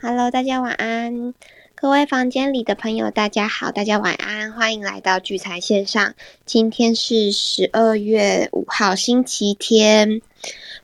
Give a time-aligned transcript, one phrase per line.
[0.00, 1.34] Hello，大家晚安。
[1.74, 6.14] 各位房间里的朋友，大家好，大家晚安，欢迎来到聚财线上。
[6.46, 10.22] 今天是十二月五号，星期天。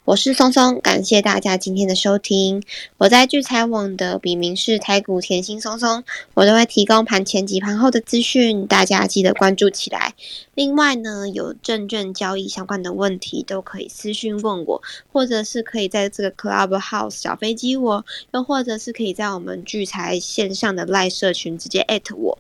[0.06, 2.62] 我是松松，感谢大家今天的收听。
[2.98, 10.12] 我在聚财网的笔名是台股甜心松松，我都会提供盘前及盘后的资讯，大家记得关注起来。
[10.55, 22.39] 另外呢，有证券交易相关的问题都可以私讯问我，或者是可以在这个 Clubhouse 小飞机我，又或者是可以在我们聚财线上的赖社群直接艾特我。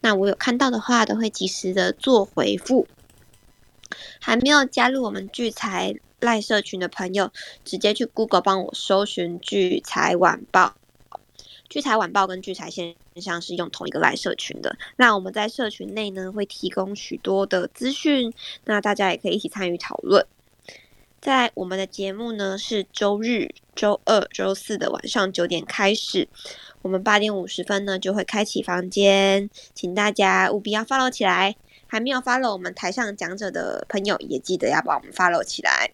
[0.00, 2.86] 那我有看到的话，都会及时的做回复。
[4.20, 5.94] 还没有加入我们聚财。
[6.22, 7.32] 赖社群的朋友，
[7.64, 10.76] 直接去 Google 帮我搜寻“聚财晚报”。
[11.68, 14.76] 聚财晚报跟聚财线上是用同一个赖社群的。
[14.94, 18.32] 那我们在社群内呢，会提供许多的资讯，
[18.66, 20.24] 那大家也可以一起参与讨论。
[21.20, 26.28] 在我们的节目呢，是周日、周二、周四的晚上九点开始，
[26.82, 31.56] 我们八点五十分呢就会开启房间，请大家务必要 follow 起来。
[31.92, 35.92] 还没有 follow 我们台上讲者的朋友，也记得要帮我们 follow 起来。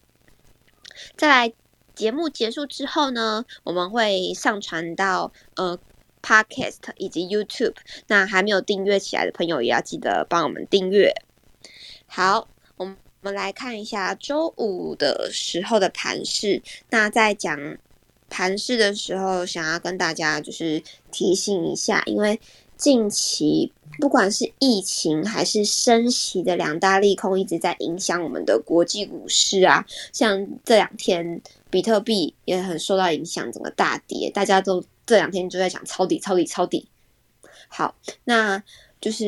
[1.17, 1.53] 在
[1.93, 5.77] 节目结束之后呢，我们会上传到呃
[6.23, 7.75] Podcast 以及 YouTube。
[8.07, 11.13] 那还没有订阅起来的朋友，也要记得帮我们订阅。
[12.07, 16.63] 好，我们我们来看一下周五的时候的盘势。
[16.91, 17.77] 那在讲
[18.31, 22.41] 盘势的时候，想要跟大家就是提醒一下，因为。
[22.79, 29.85] 近期不管是疫情还是升息的两大利空，一直在影响我们的国际股市啊。
[30.13, 36.89] 像这两天比特币也很受到影响，整个大跌，大家都这两天就在讲抄底、抄底、抄底。
[37.67, 38.63] 好，那
[39.01, 39.25] 就是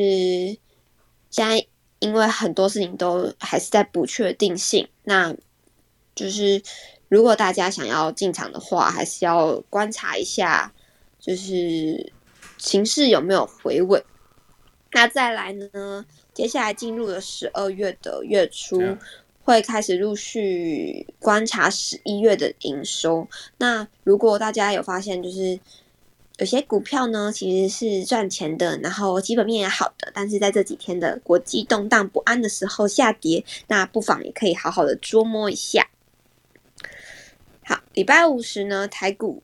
[1.29, 1.65] 现在
[1.99, 5.35] 因为很多事情都还是在不确定性，那
[6.15, 6.61] 就是
[7.09, 10.73] 如果大家想要进场的话，还是要观察一下，
[11.19, 12.13] 就是。
[12.61, 14.03] 形势有没有回稳？
[14.91, 16.05] 那再来呢？
[16.31, 18.79] 接下来进入了十二月的月初，
[19.43, 23.27] 会开始陆续观察十一月的营收。
[23.57, 25.59] 那如果大家有发现，就是
[26.37, 35.89] 有些股票呢，其实是赚钱的，然后基本面也好的，但是在这几天的国际动荡不安的时候下跌，那不妨也可以好好的捉摸一下。
[37.63, 39.41] 好，礼拜五时呢，台股。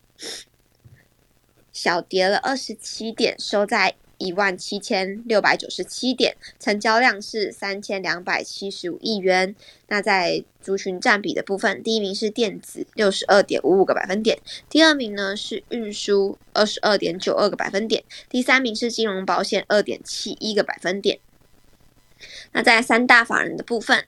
[1.77, 9.55] 小跌了二十七点，收在一万七千六百九十七点，成交量是三千两百七十五亿元。
[9.87, 21.19] 那在族群占比的部分，第一名是电子，六十二点五五个百分点；第二名呢是运输，二十二点九二个百分点；第三名是金融保险，二点七一个百分点。
[22.53, 24.03] 那在三大法人的部分，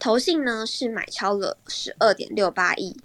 [0.00, 2.96] 投信呢是买超了十二点六八亿，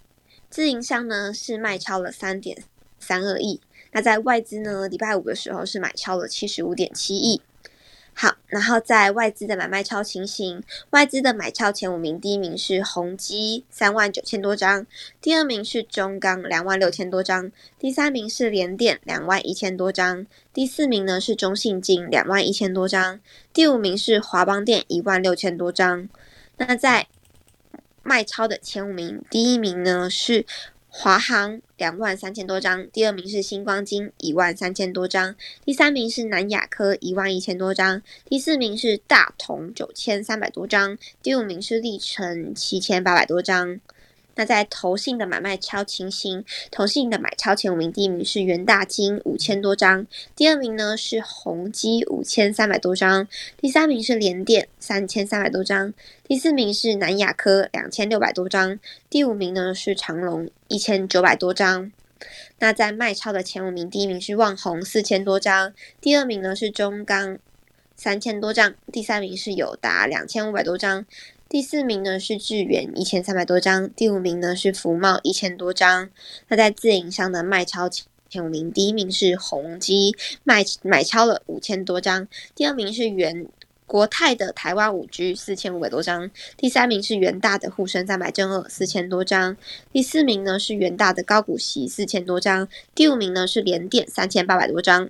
[0.49, 2.63] 自营商呢是卖超了三点
[2.99, 3.61] 三二亿。
[3.97, 4.87] 那在外资呢？
[4.87, 7.41] 礼拜五的时候是买超了七十五点七亿。
[8.13, 14.85] 好，然后在外资的买卖超情形，外资的买超前五名，第一名是宏基三万九千多张，
[15.19, 23.19] 第二名是中钢两万六千多张，第三名是联电两万一千多张，第四名呢是中信金两万一千多张，
[23.51, 26.07] 第五名是华邦电一万六千多张。
[26.57, 27.07] 那在
[28.03, 30.45] 卖超的前五名，第一名呢是。
[30.99, 43.79] 华航两万三千多张，第二名是星光金一万三千多张，第三名是南亚科一万一千多张，第四名是大同九千三百多张，第五名是历程七千八百多张。
[44.37, 50.05] 那在投信的买卖超清新，投信的买超前五名，第一名是元大金五千多张，
[50.35, 53.27] 第二名呢是宏基五千三百多张，
[53.59, 55.91] 第三名是联电三千三百多张，
[56.23, 61.91] 第四名是南亚科两千六百多张，第五名呢是长隆一千九百多张。
[62.59, 67.39] 那在卖超的前五名，第一名是旺宏四千多张，第二名呢是中钢
[67.95, 71.05] 三千多张，第三名是友达两千五百多张。
[71.49, 76.09] 第四名呢是智远一千三百多张，第五名呢是福茂一千多张。
[76.49, 77.89] 那在自营商的卖超
[78.27, 80.13] 前五名，第一名是宏基
[80.43, 83.47] 卖买超了五千多张，第二名是元
[83.85, 89.55] 国泰的台湾五 G 四千五百多张，第三名是元大的沪深三百正二四千多张，
[89.93, 95.09] 第四名呢是元大的高股息四千多张，第五名呢是联电三千八百多张。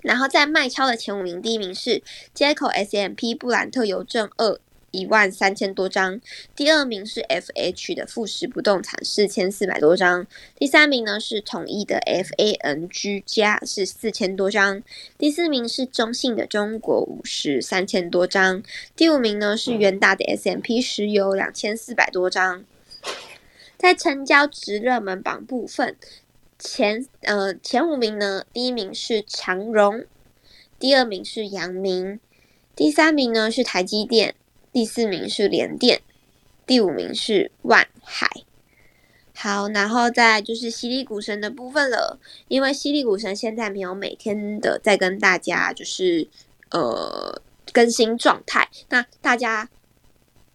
[0.00, 4.58] 然后在卖超的前五名，第一名是接口 SMP 布兰特邮政二。
[4.92, 6.20] 一万三千多张，
[6.54, 14.82] 第二名是 F H 的富时不动产四千四百多张，第三名呢是统一的 F A N G 加是四千多张，
[15.18, 18.62] 第四名是中信的中国五十三千多张，
[18.94, 22.64] 第五名呢是元大的 S M P 石油两千四百多张。
[23.78, 25.96] 在成交值热门榜部分，
[26.56, 30.04] 前呃前五名呢，第一名是长荣，
[30.78, 32.20] 第二名是阳明，
[32.76, 34.36] 第三名呢是台积电，
[34.72, 36.00] 第四名是联电，
[36.66, 38.28] 第五名是万海。
[39.34, 46.28] 好，然后再就是犀利股神的部分了，因为犀利股神现在没有每天的在跟大家就是
[46.70, 47.40] 呃
[47.72, 49.68] 更新状态，那大家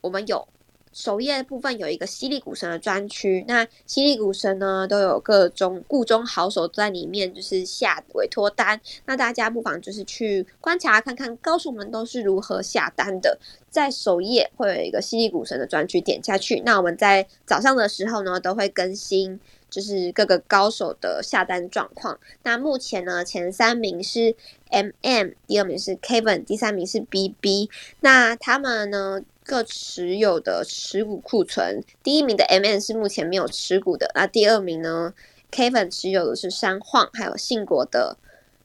[0.02, 0.48] 我们有。
[0.98, 8.82] 首页部分有一个犀利股神的专区，那犀利股神呢都有各种故中好手在里面，就是下委托单。
[9.06, 13.38] 那大家不妨就是去观察看看高手们都是如何下单的。
[13.70, 16.60] 在首页会有一个犀利股神的专区，点下去。
[16.66, 19.40] 那我们在早上的时候呢都会更新，
[19.70, 22.20] 就是各个高手的下单状况。
[22.44, 24.36] 那目前呢前三名是
[24.70, 27.70] M M，第二名是 Kevin，第三名是 B B。
[28.02, 29.22] 那他们呢？
[29.50, 35.14] 各持有的持股库存，第一名的 M N 是目前没有持股的，那第二名呢
[35.50, 38.18] ？Kevin 持有的是三晃，还有信国的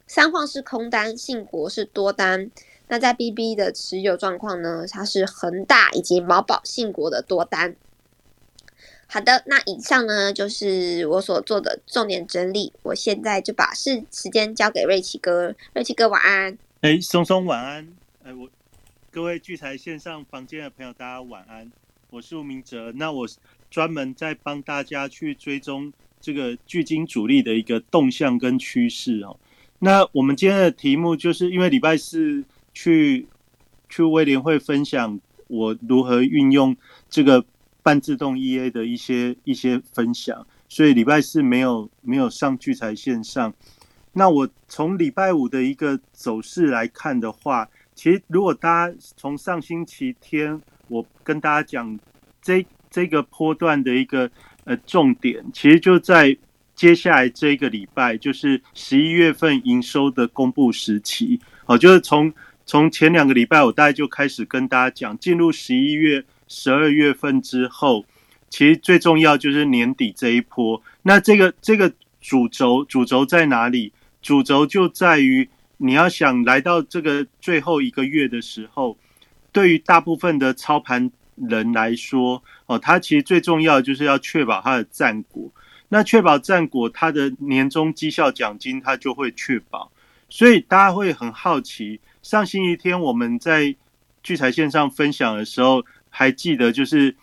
[0.08, 2.50] 三晃是空单，信国是多单。
[2.88, 4.84] 那在 B B 的持有状况呢？
[4.90, 7.76] 它是恒大以及毛宝信国的多单。
[9.12, 12.72] 好的，那以上呢就是我所做的重点整理。
[12.82, 16.56] 我现在就把事时间交给瑞奇哥，瑞奇哥晚安。
[16.80, 17.86] 哎，松松晚安。
[18.24, 18.48] 哎，我。
[19.10, 21.70] 各位聚财线上房间的朋友，大家晚安，
[22.08, 22.90] 我是吴明哲。
[22.92, 23.28] 那我
[23.70, 29.38] 专门在帮大家去追踪这个巨金主力的一个动向跟趋势哦。
[29.80, 32.42] 那我们今天的题目就是因为礼拜四
[32.72, 33.28] 去
[33.90, 36.74] 去威廉会分享我如何运用
[37.10, 37.44] 这个
[37.82, 43.52] 半自动 EA 的一些一些分享，所以礼拜四没有没有上聚财线上。
[44.12, 47.68] 那我从礼拜五的一个走势来看的话。
[47.94, 50.58] 其实，如果大家从上星期天
[50.88, 52.00] 我跟大家讲
[52.40, 54.28] 这这个波段的一个
[54.64, 56.36] 呃重点，其实就在
[56.74, 61.38] 接下来这一个礼拜，就是十一月份营收的公布时期。
[61.66, 62.32] 好，就是从
[62.64, 68.04] 从前两个礼拜，我大概就开始跟大家讲，进入十一月、十二月份之后，
[68.50, 70.82] 其实最重要就是年底这一波。
[71.02, 73.92] 那这个这个主轴主轴在哪里？
[74.20, 75.48] 主轴就在于。
[75.84, 78.96] 你要想来到这个最后一个月的时候，
[79.50, 85.50] 对于大部分的操盘人来说，哦，他其实最重要就是要确保他的战果。
[85.88, 89.90] 那确保战果，他的年终绩效奖金他就会确保。
[90.28, 93.74] 所以大家会很好奇，上星期天我们在
[94.22, 97.16] 聚财线上分享的时候，还记得就是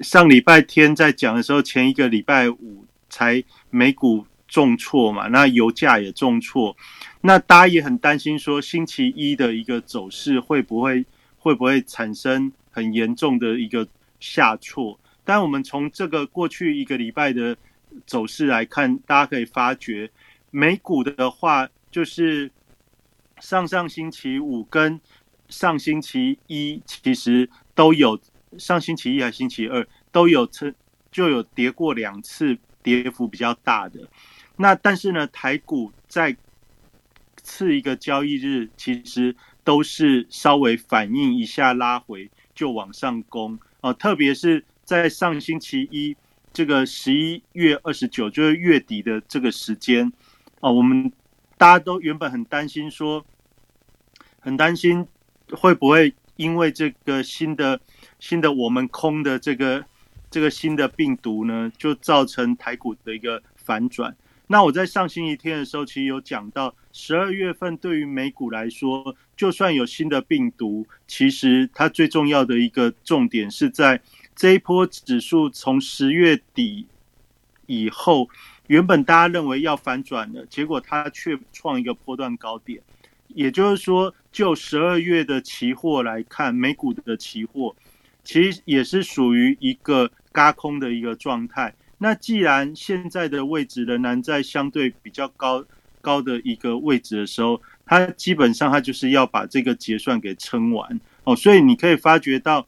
[0.00, 6.76] 上礼拜天在讲的时候，前一个礼拜五才美股重挫嘛，那油价也重挫。
[7.22, 11.04] 那大家也很担心，说星期一的一个走势会不会
[11.38, 13.86] 会不会产生很严重的一个
[14.20, 14.98] 下挫？
[15.24, 17.56] 但我们从这个过去一个礼拜的
[18.06, 20.10] 走势来看，大家可以发觉，
[20.50, 22.50] 美股的话，就是
[23.40, 25.00] 上上星期五跟
[25.48, 28.18] 上星期一其实都有，
[28.58, 30.74] 上星期一还是星期二都有成
[31.12, 34.00] 就有跌过两次，跌幅比较大的。
[34.56, 36.36] 那但是呢，台股在
[37.36, 46.16] 次一个交易日，其实都是稍微反应一下拉回就往上攻哦，特别是在上星期一
[46.52, 50.12] 这个十一月二十九，就是月底的这个时间
[50.58, 51.12] 哦，我们
[51.56, 53.24] 大家都原本很担心说，
[54.40, 55.06] 很担心
[55.52, 57.80] 会不会因为这个新的
[58.20, 59.84] 新的我们空的这个
[60.30, 64.16] 这个新的病毒呢，就造成台股的一个反转。
[64.46, 74.00] 那我在上星期天的时候，其实有讲到，十二月份对于美股来说，就算有新的病毒，其实它最重要的一个重点是在
[74.36, 76.86] 这一波指数从十月底
[77.66, 78.30] 以后，
[78.68, 82.80] 原本大家认为要反转的结果，它却创一个波段高点。
[83.28, 87.74] 也就是说，就十二月的期货来看，美股的期货
[88.24, 91.74] 其实也是属于一个嘎空的一个状态。
[91.98, 95.64] 那既然现在的位置仍然在相对比较高
[96.00, 102.66] 高的一个位置的时候，它基本上它就是要把这个结算给撑完哦，所以你可以发觉到，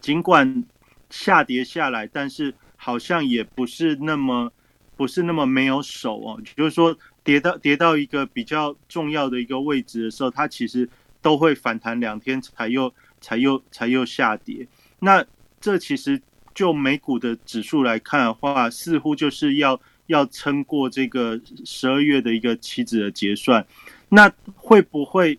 [0.00, 0.64] 尽管
[1.10, 4.52] 下跌下来，但是好像也不是那么
[4.96, 6.96] 不是那么没有手哦，就是说
[7.28, 10.88] 跌到跌到一个比较重要的一个位置的时候，它其实
[11.20, 14.66] 都会反弹两天才又才又才又下跌，
[15.00, 15.22] 那
[15.60, 16.22] 这其实。
[16.54, 23.64] 就美股的指数来看的话，似乎就是要要撑过这个十二月的一个期指的结算，
[24.08, 25.38] 那会不会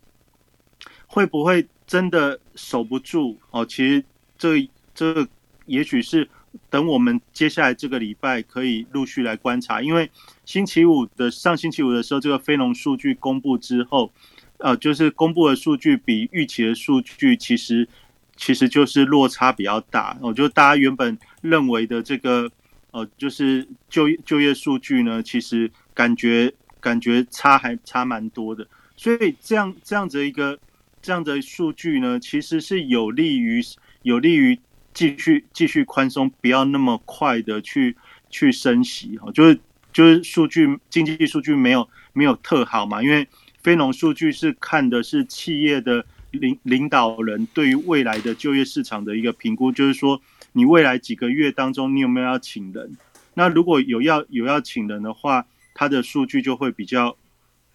[1.08, 3.66] 会不会真的守不住哦？
[3.66, 4.02] 其实
[4.38, 4.66] 这
[4.96, 5.28] 这
[5.66, 6.26] 也许是
[6.70, 10.10] 等我们接下来这个礼拜可以陆续来观察，因为
[10.46, 14.12] 星期五的上星期五的时候，这个非农数据公布之后，
[14.58, 17.88] 呃，就是公布的数据比预期的数据其实
[18.36, 20.18] 其实就是落差比较大。
[20.22, 22.50] 我觉得大家原本认为的这个
[22.92, 28.68] 呃，就是就业就业数据呢，其实感觉感觉差还差蛮多的。
[28.96, 30.60] 所以这样这样子一个
[31.02, 33.62] 这样的数据呢，其实是有利于
[34.02, 34.60] 有利于。
[34.94, 37.96] 继续继续宽松，不要那么快的去
[38.30, 39.60] 去升息哦，就是
[39.94, 43.28] 就是数据经济数据没有没有特好嘛，因为
[43.62, 50.22] 非农数据是看的是企业的领领导人对于未来的就业市场的一个评估，就是说
[50.54, 52.98] 你未来几个月当中你有没有要请人？
[53.36, 57.16] 那如果有要有要请人的话，它的数据就会比较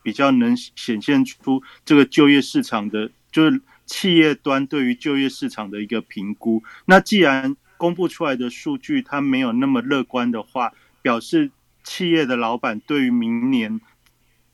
[0.03, 3.61] 比较能显现出这个就业市场的，就是。
[3.87, 10.73] 企业端对于就业市场的一个评估，那既然公布出来的数据它没有那么乐观的话，
[11.03, 11.51] 表示
[11.83, 13.79] 企业的老板对于明年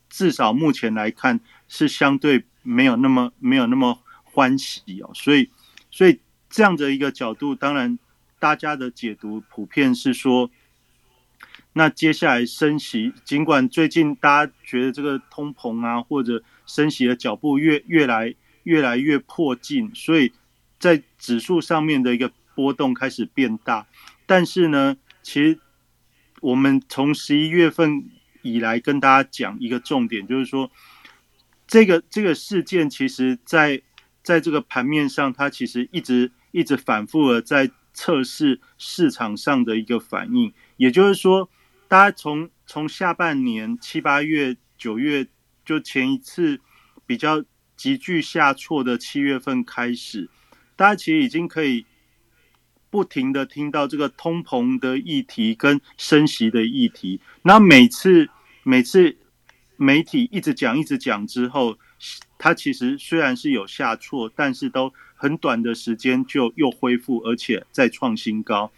[0.08, 5.48] 至少目前来看是相对没有那么没有那么欢喜哦，所以
[5.92, 6.18] 所以
[6.48, 7.96] 这样的一个角度，当然
[8.40, 10.50] 大家的解读普遍是说，
[11.74, 18.34] 那接下来升息，尽管最近大家觉得这个通膨啊或者升息的脚步越越来。
[18.64, 20.32] 越来越迫近，所以
[20.78, 23.86] 在指数上面的一个波动开始变大。
[24.26, 25.58] 但是呢，其实
[26.40, 28.04] 我们从十一月份
[28.42, 30.70] 以来跟大家讲一个重点，就是说
[31.66, 33.82] 这个这个事件，其实在
[34.22, 40.52] 在这个盘面上，它其实一直一直反复的在测试市场上的一个反应。
[40.76, 41.50] 也就是说，
[41.88, 45.26] 大家从从下半年七八月、九月，
[45.64, 46.60] 就前一次
[47.06, 47.44] 比较。
[47.80, 50.28] 急剧下挫的七月份开始，
[50.76, 51.86] 大家其实已经可以
[52.90, 57.22] 不停的听到这个通膨的议题跟升息的议题。
[57.40, 58.28] 那每次
[58.64, 59.16] 每次
[59.78, 61.78] 媒体一直讲一直讲之后，
[62.36, 68.70] 它其实虽然是有下挫，但是都很短的时间就又恢复，而且再创新高。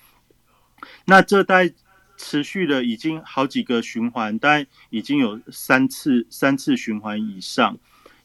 [1.06, 1.73] 那这代
[2.16, 7.76] 持续了已经好几个循环，大概已经有三次三次循环以上。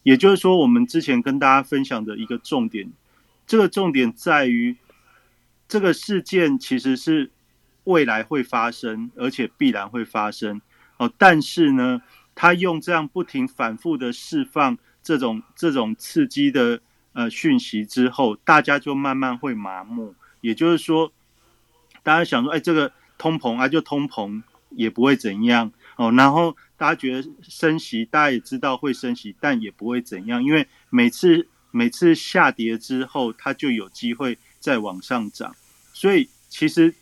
[0.02, 2.90] 也就是说，我们之前跟大家分享的一个重点，
[3.46, 4.76] 这个重点在于，
[5.68, 7.30] 这个事件其实是
[7.84, 10.62] 未来会发生，而且必然会发生
[10.96, 11.12] 哦。
[11.18, 12.00] 但是呢，
[12.34, 16.80] 他用这样不停反复的释放这种这种刺激的
[17.12, 20.14] 呃讯息之后，大家就慢慢会麻木。
[20.40, 21.12] 也就是说，
[22.02, 26.56] 大家想说，哎，这个通膨啊，就通膨也不会怎样哦，然后。
[26.78, 35.54] 大家觉得升息，大家也知道会升息，但也不会怎样，因为每次每次下跌之后，它就有机会再往上涨。
[35.92, 36.94] 所以其实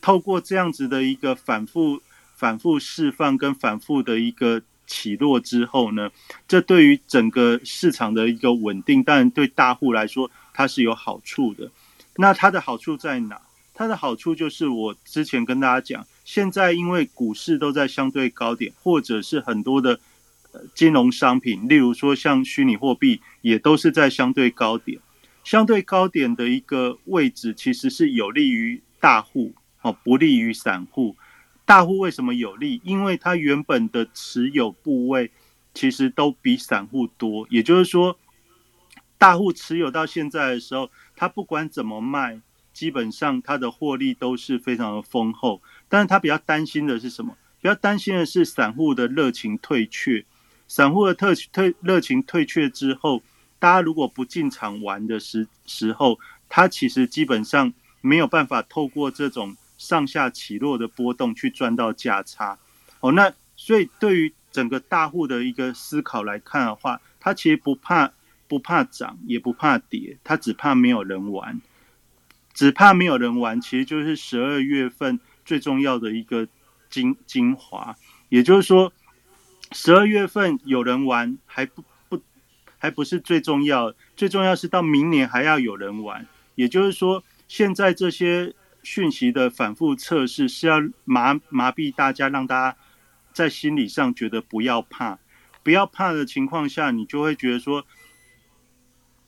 [0.00, 2.00] 透过这样子的一个反复、
[2.36, 6.10] 反复释放跟反复的一个起落之后呢，
[6.46, 11.68] 这对于整个市场的一个稳定，当然对大户来说它是有好处的。
[12.14, 13.40] 那它的好处在哪？
[13.74, 16.06] 它的好处就是我之前跟大家讲。
[16.28, 19.98] 现在因为股市都在相对高点，或者是很多的
[20.74, 25.00] 金融商品，例如说像虚拟货币，也都是在相对高点。
[25.42, 31.16] 相对高点的一个位置，其实是有利于大户哦，不利于散户。
[31.64, 32.82] 大户为什么有利？
[32.84, 35.30] 因为它原本的持有部位
[35.72, 38.18] 其实都比散户多，也就是说，
[39.16, 42.42] 大户持有到现在的时候，他不管怎么卖，
[42.74, 45.62] 基本上他的获利都是非常的丰厚。
[45.88, 47.36] 但是他比较担心的是什么？
[47.60, 50.24] 比较担心的是散户的热情退却。
[50.68, 53.22] 散户的特退热情退却之后，
[53.58, 62.58] 大家如果不进场玩的时时候，他其实基本上没有办法透过这种上下起落的波动去赚到价差。
[63.00, 68.12] 哦，那所以对于整个大户的一个思考来看的话，他其实不怕
[68.46, 71.60] 不怕涨，也不怕跌，他只怕没有人玩，
[72.54, 75.18] 只怕没有人玩，其实就是十二月份。
[75.48, 76.46] 最重要的一个
[76.90, 77.96] 精精华，
[78.28, 78.92] 也就是说，
[79.72, 82.20] 十二月份有人玩还不不
[82.76, 86.26] 还不是最重要，最重要是到明年还要有人玩。
[86.54, 92.76] 也就是说，现在这些讯息的反复测试是要麻麻痹大家，让大家
[93.32, 95.18] 在心理上觉得不要怕，
[95.62, 97.86] 不要怕的情况下，你就会觉得说，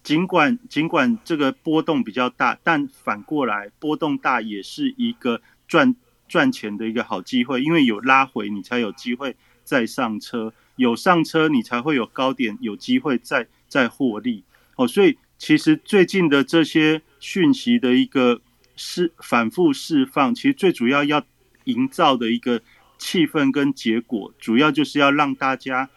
[0.03, 5.97] 尽管尽管这个波动比较大，但反过来波动大也是一个赚。
[6.31, 9.35] 赚钱的一个好机会，因为有拉回，你才有机会
[9.65, 14.45] 再上车；有上车，你才会有高点，有机会再再获利。
[14.77, 18.41] 哦，所以其实最近的这些讯息的一个
[18.77, 21.21] 释反复释放，其实最主要要
[21.65, 22.63] 营造的一个
[22.97, 25.91] 气氛跟结果，主要就是要让大家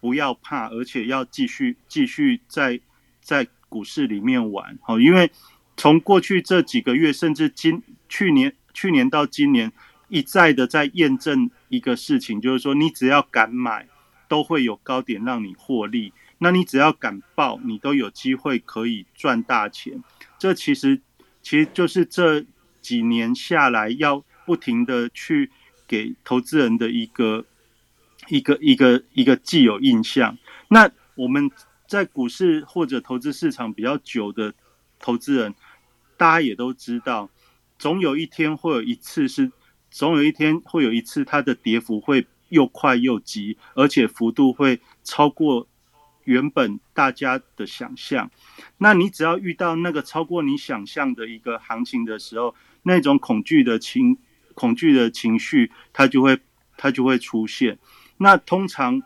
[0.00, 2.78] 不要怕，而且要继续继续在
[3.22, 4.78] 在股市里面玩。
[4.82, 5.30] 好，因为
[5.78, 9.72] 从过去这几个月，甚至今去年去年到今年，
[10.08, 13.88] 一再的在验证一个事情，就是说你只要敢买，
[14.28, 16.12] 都会有高点让你获利。
[16.38, 20.02] 那你只要敢报，你都有机会可以赚大钱。
[20.38, 21.00] 这其实
[21.42, 22.44] 其实就是这
[22.80, 25.50] 几年下来要不停的去
[25.88, 27.44] 给投资人的一个
[28.28, 30.38] 一个一个一个既有印象。
[30.68, 31.50] 那我们
[31.88, 34.54] 在股市或者投资市场比较久的
[35.00, 35.54] 投资人，
[36.16, 37.28] 大家也都知道，
[37.78, 39.52] 总有一天会有一次是，
[39.90, 45.66] 总有一天会有一次它的跌幅会又快又急，而且幅度会超过。
[46.24, 48.30] 原本大家的想象，
[48.76, 54.18] 那你只要遇到那个超过你想象的一个行情的时候，那种恐惧的情
[54.52, 56.38] 恐惧的情绪，它就会
[56.76, 57.78] 它就会出现。
[58.18, 59.00] 那通常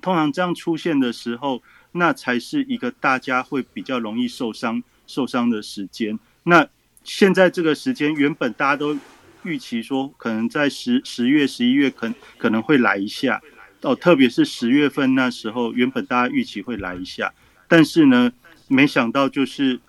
[0.00, 6.18] 通常这样出现的时候，那才是一个大家会比较容易受伤受伤的时间。
[6.42, 6.68] 那
[7.04, 8.96] 现在这个时间，原本大家都
[9.42, 13.40] 预期说，可能在十十月、十一月，可可能会来一下。
[13.80, 17.34] 哦，特别是十月份那时候，原本大家预期会来一下，
[17.66, 18.32] 但是呢，
[18.68, 19.80] 没想到就是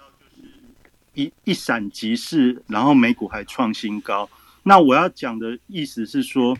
[1.13, 4.27] 一一闪即逝，然后美股还创新高。
[4.63, 6.57] 那我要讲的意思是说，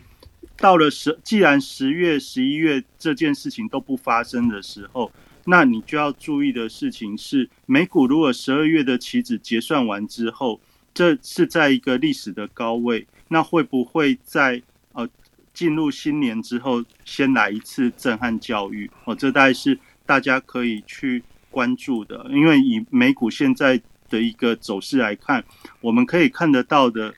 [0.56, 5.10] 到了十，既然十月、十一月这件事情都不发生的时候，
[5.46, 10.60] 那你就要注意的事情是，美股如果十二月的期指结算完之后，
[10.92, 15.08] 这是在一个历史的高位，那会不会在呃？
[15.52, 22.26] 进入新年之后，先来一次震撼教育哦，这大概是大家可以去关注的。
[22.28, 25.44] 因为以美股现在的一个走势来看，
[25.80, 27.14] 我们可以看得到的，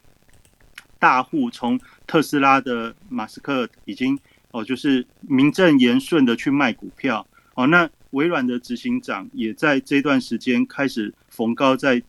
[0.99, 4.19] 大户从特斯拉的马斯克已经
[4.51, 7.67] 哦，就是名正言顺的去卖股票哦。
[7.69, 12.03] 那微软的执行长也在这段时间开始逢高在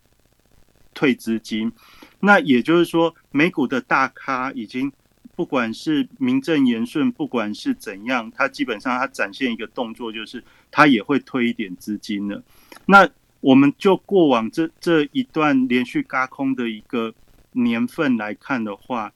[0.94, 1.72] 退资金。
[2.20, 4.92] 那也就是说，美股的大咖已经。
[5.36, 12.42] 不管是名正言顺，不管是怎样，它基本上它展现一个动作，就是它也会推一点资金的。
[12.88, 13.08] 那
[13.40, 17.14] 我们就过往这这一段连续嘎空的一个
[17.52, 19.14] 年份来看的话，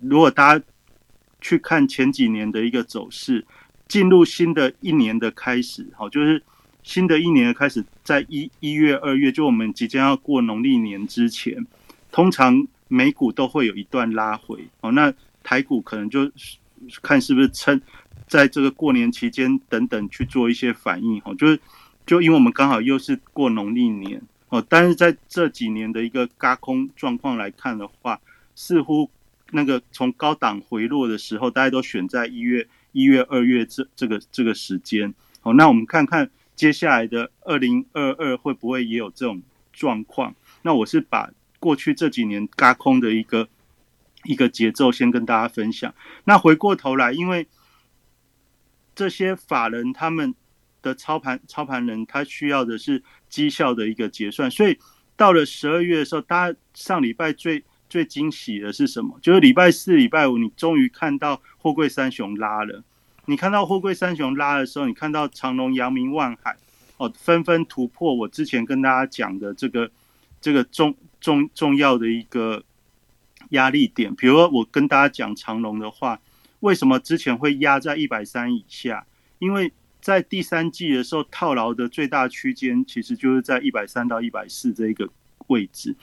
[0.00, 0.64] 如果大家
[1.40, 3.44] 去看前几年的一个走势，
[3.88, 6.42] 进入新的一年的开始，好，就是
[6.82, 11.66] 新的一年的开始，在一一月、二月，就我们即将要过农历年之前，
[12.10, 15.12] 通常美股都会有一段拉回，哦，那。
[15.48, 16.28] 台股可能就
[17.00, 17.80] 看是不是趁
[18.26, 21.56] 在这个过年期间等等去做一些反应哦，就是
[22.04, 28.20] 就因为我们刚好又是过农历年哦，但是在这几年的一个嘎空状况来看的话，
[28.56, 29.08] 似乎
[29.52, 40.34] 那个从高档回落的时候，大家都选在一月、一月、二月这这个这个时间好，那我们看看接下来的二零二二会不会也有这种状况？
[40.62, 41.30] 那我是把
[41.60, 43.48] 过去这几年嘎空的一个。
[44.24, 45.94] 一个节奏，先跟大家分享。
[46.24, 47.46] 那回过头来，因为
[48.92, 50.34] 这些法人他们
[50.82, 54.76] 的操盘操盘人，他需要的是绩效的一个结算，所以
[55.16, 59.18] 到了十二月的时候，大家上礼拜最最惊喜的是什么？
[59.20, 62.82] 就是礼拜四、礼拜五，你终于看到货柜三雄拉了。
[63.26, 66.56] 你看到货柜三雄拉的时候，你看到长隆、阳明、万海
[66.96, 69.90] 哦，纷纷突破我之前跟大家讲的这个
[70.40, 72.62] 这个重重重要的一个。
[73.50, 76.18] 压力点，比如说我跟大家讲长龙的话，
[76.58, 79.06] 为什么之前会压在一百三以下？
[79.38, 85.08] 因为在第三季的时候，套牢的最大区间其实就是在一百三到一百四这一个
[85.46, 85.94] 位置。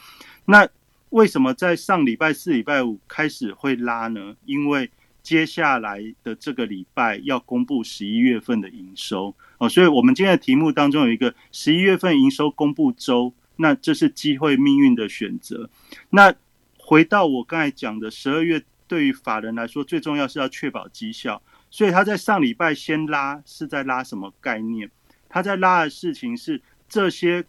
[0.46, 0.65] 那
[1.13, 4.36] 为什么在上礼拜四、礼拜五开始会拉呢？
[4.45, 4.89] 因为
[5.21, 15.69] 接下来的这个礼拜要公布十一月份的营收哦，所以我们今天的题目当中有一个十一月份营收公布周，那这是机会命运的选择。
[16.10, 16.34] 那
[16.80, 24.89] 回到我刚才讲的，十二月对于法人来说最重要是要确保绩效，所以他在上礼拜先拉是在拉什么概念？
[25.30, 27.45] 他在拉的事情是这些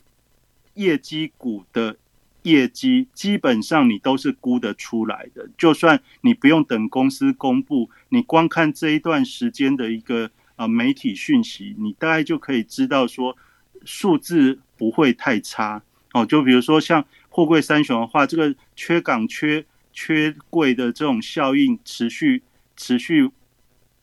[0.75, 1.97] 业绩股的
[2.45, 13.37] 业绩基本上你都是估得出来的，就算你不用等公司公布，你光看这一段时间的一个啊媒体讯息，你大概就可以知道说
[13.85, 15.83] 数字不会太差
[16.15, 16.25] 哦。
[16.25, 17.05] 就比如说像。
[17.37, 22.45] 货柜三雄的话，这个缺港、缺缺柜的这种效应持续
[22.77, 23.29] 持续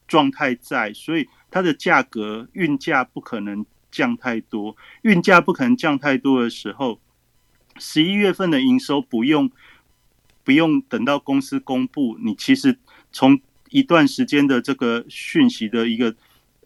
[0.06, 4.76] 状态在，所以它的价格运价不可能降太多。
[5.04, 7.00] 运价不可能降太多的时候，
[7.78, 9.50] 十一月份的营收不用
[10.44, 12.78] 不用等到公司公布，你其实
[13.12, 16.16] 从一段时间的这个讯息的一个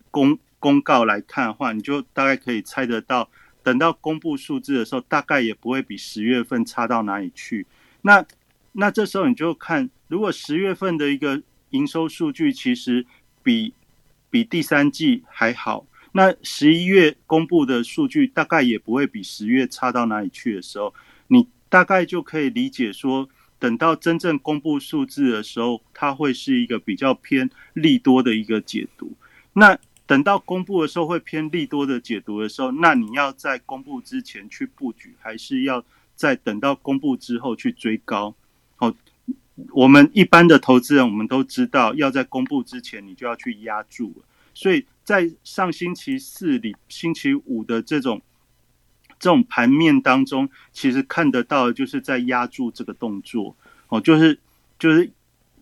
[0.10, 3.30] 公公告来看的话，你就大概可以猜得到，
[3.62, 7.68] 等到公布数字的时候，大概也不会比十月份差到哪里去。
[8.02, 8.26] 那
[8.72, 13.06] 那这时候你就看，如果十月份的一个营收数据其实
[13.44, 13.74] 比
[14.30, 15.86] 比第三季还好，
[16.18, 20.94] 那十一月公布的数据大概也不会比十月差到哪里去的时候，
[21.28, 23.28] 你大概就可以理解说，
[23.60, 29.12] 等到真正公布数字的时候，它会是一个比较偏利多的一个解读。
[29.52, 35.84] 那等到公布的时候会偏利多的解读的时候，那你要在公布之前去布局，还是要
[36.16, 38.34] 在等到公布之后去追高？
[38.78, 38.94] 好
[39.72, 44.24] 我们一般的投资人，我们都知道，要在公布之前，你就要去压住了。
[44.54, 48.22] 所以在上星期四里、星期五的这种
[49.18, 53.56] 这种盘面当中，其实看得到，就是在压住这个动作
[53.88, 54.38] 哦，就是
[54.78, 55.10] 就是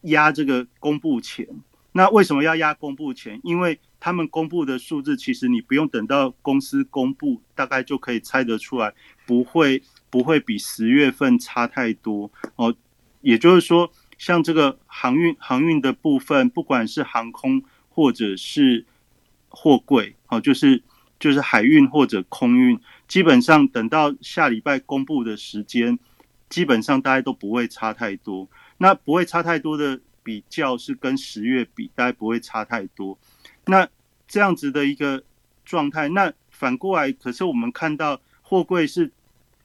[0.04, 1.48] 压这个公布前。
[1.92, 3.40] 那为什么要压公布前？
[3.44, 8.94] 因为他们公布的数字，其实你不用等到公司公布，大概就可以猜得出来，
[9.28, 12.74] 不会不会比十月份差太多哦。
[13.22, 18.86] 也就是说，像这个航运航运的部分，不管是航空或者是
[19.54, 20.82] 货柜，哦，就是
[21.20, 25.98] 就是海运或者空运，基本上等到下礼拜公布的时间，
[26.50, 28.50] 基本上大家都不会差太多。
[28.80, 33.18] 那不会差太多的比较是跟十月比，大概不会差太多。
[33.66, 33.88] 那
[34.28, 35.24] 这样子的一个
[35.64, 39.12] 状态，那反过来，可是我们看到货柜是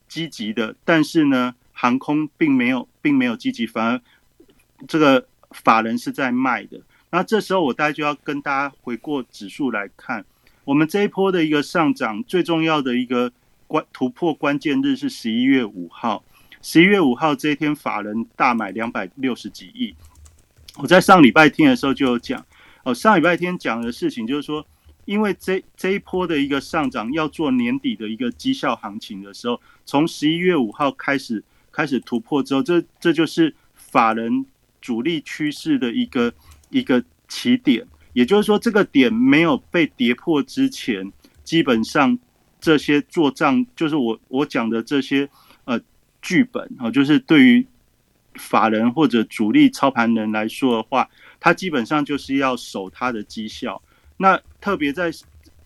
[0.06, 1.54] 积极的，但是呢？
[1.80, 4.00] 航空并没有，并没有积极，反而
[4.88, 6.80] 这个法人是在卖的。
[7.10, 10.24] 那这时候我大概就要跟大家回过指数来看，
[10.64, 13.32] 我们这一波的一个上涨，最重要的一个
[13.66, 16.22] 关突破关键日是十一月五号。
[16.60, 19.94] 十一月五号这一天，法人大买两百六十几亿。
[20.76, 22.44] 我在上礼拜天的时候就有讲，
[22.82, 24.66] 哦，上礼拜天讲的事情就是说。
[25.04, 31.42] 因为这这一波的一个上涨要做年底的一个绩效行情的时候，从十一月五号开始。
[31.70, 34.44] 开始突破之后，这这就是法人
[34.80, 36.32] 主力趋势的一个
[36.70, 37.86] 一个起点。
[38.12, 41.12] 也就是说，这个点没有被跌破之前，
[41.44, 42.18] 基本上
[42.60, 45.28] 这些做账，就是我我讲的这些
[45.64, 45.80] 呃
[46.20, 47.66] 剧本啊，就是对于
[48.34, 53.80] 法人或者主力操盘人来说的话，他基本上就是要守他的绩效。
[54.16, 55.10] 那特别在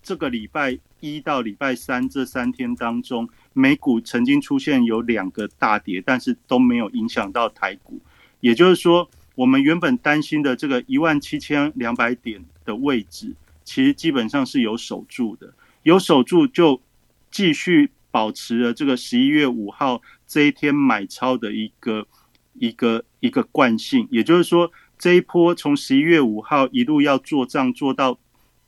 [0.02, 3.28] 这个礼拜一到礼拜三这三天当中。
[3.54, 8.00] 美股曾经出现有两个大跌，但是都没有影响到台股。
[8.40, 9.10] 也就是说，
[9.42, 15.52] 我们原本担心的这个一万七千两百点的位置，其实基本上是有守住的。
[15.82, 16.80] 有守住，就
[17.28, 22.06] 继续保持了这个十一月五号这一天买超的一个
[22.54, 24.06] 一个一个惯性。
[24.12, 28.16] 也就是说，这一波从十一月五号一路要做账做到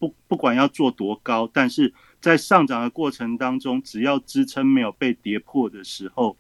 [0.01, 1.95] 不不管要做多高，但是。
[2.25, 6.39] 在上涨的过程当中，只要支撑没有被跌破的时候，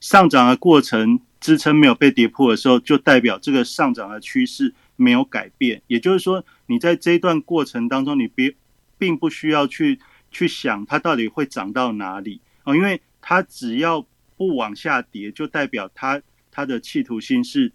[0.00, 5.82] 上涨的过程支撑没有被跌破的时候，就代表这个上涨的趋势没有改变。
[5.86, 8.54] 也就是说，你在这一段过程当中，你别
[8.98, 10.00] 并不需要去
[10.30, 17.72] 去想它到底会涨到哪里哦，因为它只要不往下跌，就代表它它的企图心是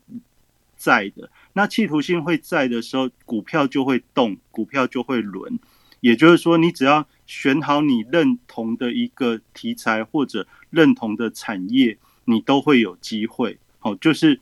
[0.75, 1.29] 在的。
[1.53, 5.59] 那企图心会在的时候，股票就会动，股票就会轮。
[6.01, 13.57] 也就是说，你只要选好你认同的一个题材或者认同的产业，你都会有机会。
[13.79, 14.39] 好，就是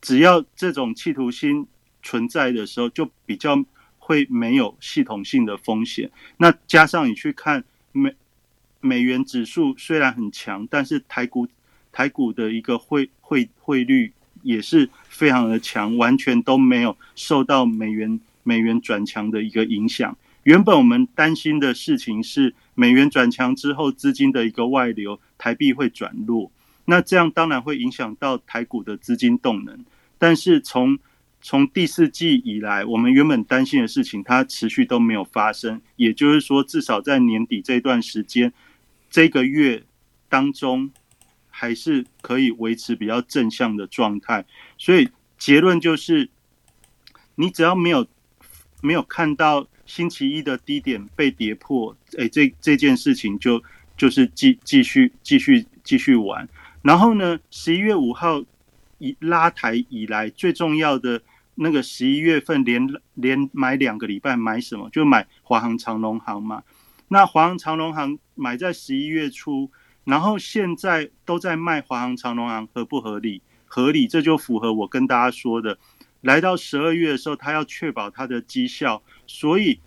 [0.00, 1.66] 只要这种企图心
[2.02, 3.62] 存在的时候，就比较
[3.98, 6.10] 会没有系统性的风险。
[6.38, 8.14] 那加上你去看美
[8.80, 11.46] 美元指数虽然很强，但是台股
[11.92, 20.16] 台股的一个汇汇汇率也是非常的强，完全都没有受到美元美元转强的一个影响。
[20.44, 26.50] 原本我们担心的事情是美元转强之后资金的一个外流，台币会转弱，
[26.86, 29.84] 那这样当然会影响到台股的资金动能。
[30.18, 30.98] 但是从
[31.40, 35.80] 从第四季以来，我们原本担心的事情，它持续都没有发生。
[35.94, 38.52] 也就是说，至少在年底这段时间，
[39.08, 39.84] 这个月
[40.28, 40.90] 当中，
[41.50, 44.44] 还是可以维持比较正向的状态。
[44.76, 46.30] 所以结论就是，
[47.36, 48.08] 你只要没有
[48.80, 49.68] 没有看到。
[49.94, 53.62] 星期一的低点被跌破，哎，这这件事情就
[53.94, 56.48] 就是继继续继续继续玩。
[56.80, 58.42] 然后呢，十一月五号
[58.96, 61.20] 以拉抬以来最重要的
[61.56, 64.88] 那个十一月份连连买两个礼拜，买什么？
[64.88, 66.62] 就买华航长龙航嘛。
[67.08, 69.70] 那华航长龙航买在十一月初，
[70.04, 73.42] 然后现在都在卖华航、长龙航，合不合理？
[73.66, 75.76] 合理，这就符合我跟大家说的。
[76.22, 79.02] 来到十二月的时候，他要确保他的绩效，
[79.34, 79.80] 所以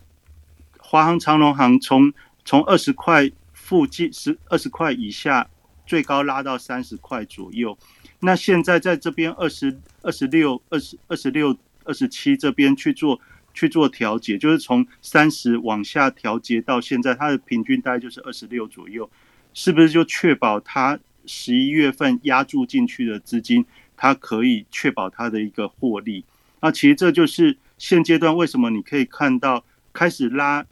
[0.80, 2.12] 华航、长龙航从
[2.44, 5.48] 从二十块附近十二十块以下，
[5.86, 7.78] 最高拉到三十块左右。
[8.22, 13.22] 那现在在这边二十二十六、二十二十六、二十七这边去做
[13.54, 19.08] 去做调节，就是从三十往下调节到现在，它的平均大概就是二十六左右，
[19.54, 23.64] 是不是就确保它十一月份压注进去的资金？
[23.96, 26.26] 它可以确保它的一个获利，
[26.62, 30.66] 那其实这就是现阶段为什么你可以看到开始拉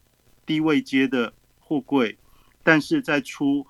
[0.46, 2.16] 低位接的货柜，
[2.62, 3.66] 但是在出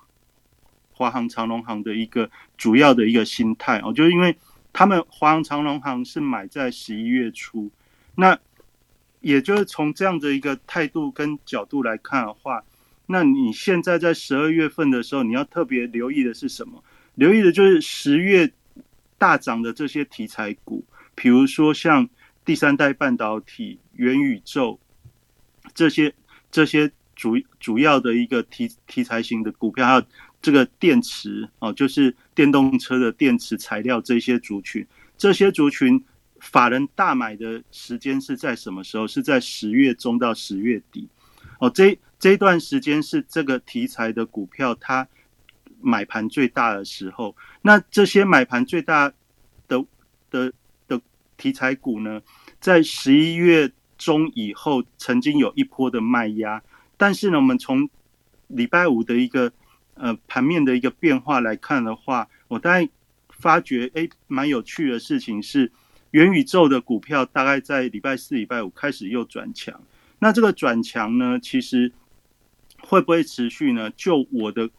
[0.91, 4.37] 华航、长龙航的一个主要的一个心态哦，就是因为
[4.73, 7.69] 他们华航、长龙航是买在十一月初，
[8.15, 8.37] 那
[9.21, 12.63] 也就是从这样的一个态度跟角度来看的话，
[13.07, 16.83] 那你现在在十二月份的时候，你要特别留意的是什么？
[17.15, 18.51] 留意的就是十月。
[19.17, 20.83] 大涨的这些题材股，
[21.15, 22.09] 比如说像
[22.45, 24.79] 第三代半导体、元宇宙
[25.73, 26.13] 这些
[26.51, 30.03] 这些主主要的一个题题材型的股票，还有
[30.41, 34.85] 这个电池哦，就是电动车的电池材料这些族群，
[35.17, 36.01] 这些族群
[36.39, 39.07] 法人大买的时间是在什么时候？
[39.07, 41.09] 是在十月中到十月底
[41.59, 45.07] 哦，这这段时间是这个题材的股票它。
[45.81, 49.11] 买盘最大的时候，那这些买盘最大
[49.67, 49.85] 的
[50.31, 50.51] 的
[51.37, 52.21] 题材股呢，
[52.59, 56.61] 在十一月中以后曾经有一波的卖压，
[56.97, 57.89] 但是呢，我们从
[58.47, 59.51] 礼拜五的一个
[59.95, 62.89] 呃盘面的一个变化来看的话，我大概
[63.29, 65.71] 发觉哎，蛮有趣的事情是，
[66.11, 69.81] 元宇宙的股票大概在礼拜四、礼拜五开始又转强，
[70.19, 71.91] 那这个转强呢，其实
[72.81, 73.89] 会不会持续呢？
[73.91, 74.69] 就我的。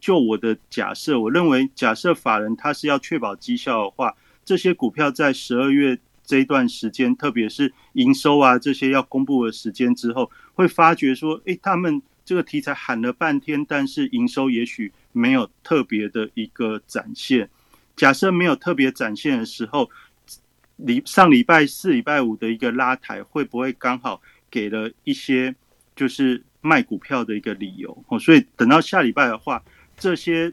[0.00, 17.48] 就我的假设，我认为假设法人他是要确保绩效的话，这些股票在十二月这一段时间，特别是营收啊这些要公布的时间之后，会发觉说，诶，他们这个题材喊了半天，但是营收也许没有特别的一个展现。
[17.96, 19.90] 假设没有特别展现的时候，
[20.76, 25.54] 礼上礼拜四、礼拜五的一个拉抬，会不会刚好给了一些
[25.94, 28.04] 就是卖股票的一个理由？
[28.08, 29.62] 哦，所以等到下礼拜的话。
[29.94, 30.52] 这些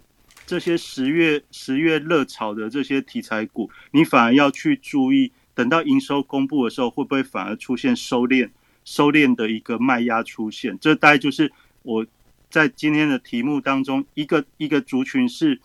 [0.49, 8.49] 这些十月十月热炒的这些题材股，你反而要去注意，等到营收公布的时候，会不会反而出现收敛
[8.83, 10.75] 收敛的一个卖压出现？
[10.81, 12.03] 这大概就是我
[12.49, 15.61] 在今天的题目当中一个一个族群是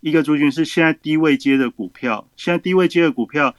[0.00, 3.54] 一个族群是现在低位接的股票，现在低位接的股票，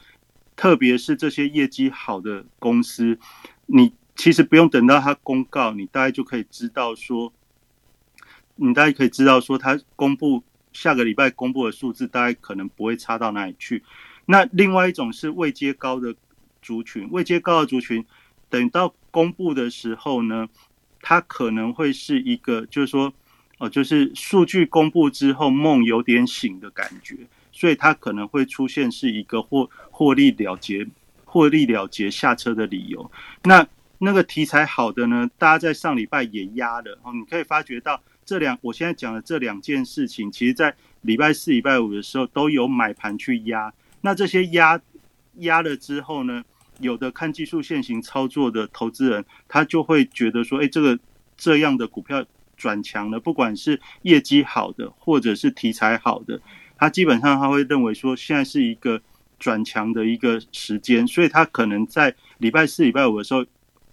[0.56, 3.20] 特别是这些业绩好的公司，
[3.68, 7.32] 你其实不用等到它公告，你大概就可以知道说。
[8.58, 10.42] 你大概可以知道，说它公布
[10.76, 13.82] 下个礼拜公布的数字，大概可能不会差到哪里去。
[14.26, 16.14] 那另外一种是未接高的
[16.62, 18.06] 族群，未接高的族群，
[18.50, 20.50] 等到公布的时候呢，
[21.02, 23.14] 它可能会是一个，就是说，
[23.58, 27.16] 哦，就是数据公布之后梦有点醒的感觉，
[27.54, 30.86] 所以它可能会出现是一个获获利了结、
[31.24, 33.10] 获利了结下车的理由。
[33.44, 33.66] 那
[34.00, 38.02] 那个题材好的呢，大家在上礼拜也压了，哦，你可以发觉到。
[38.26, 43.72] 这两我现在讲的这两件事情，其实在礼拜四、礼拜五的时候都有买盘去压。
[44.02, 44.82] 那这些压
[45.36, 46.44] 压了之后呢，
[46.80, 50.98] 有的看技术线型操作的投资人，他就会觉得说，哎，这个
[51.38, 52.26] 这样的股票
[52.58, 56.42] 转强了，不管是业绩好的或者是题材好的，
[56.78, 59.00] 他基本上他会认为说，现在是一个
[59.38, 63.46] 转强的一个时间，所以他可能在礼拜四、礼拜五的时候，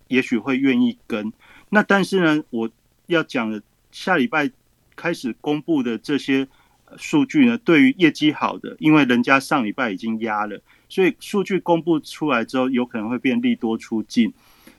[0.09, 1.31] 也许会愿意跟。
[1.69, 2.71] 那但是呢，我
[3.09, 3.63] 要讲的。
[3.93, 4.51] 下礼拜
[4.97, 6.49] 开始公布的这些
[6.97, 14.33] 数据呢，对于业绩好的，因为人家上礼拜已经压了，所以数据公布出来之后，有可能会变利多出尽。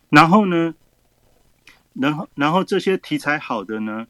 [0.09, 0.75] 然后呢，
[1.93, 4.07] 然后然后这些题材好的呢，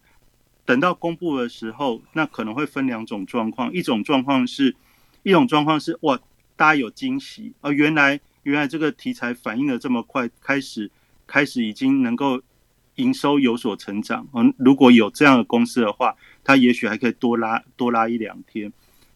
[0.65, 4.75] 等到公布的时候，那可能会分两种状况，一种状况是，
[5.23, 6.19] 一种状况是哇，
[6.55, 10.89] 大家有惊喜啊，原来原来这个题材反应的这么快，开始
[11.27, 12.41] 开始已经能够。
[12.95, 18.71] 营收有所成长，嗯，如果有这样的公司的话，它也许还可以多拉多拉一两天。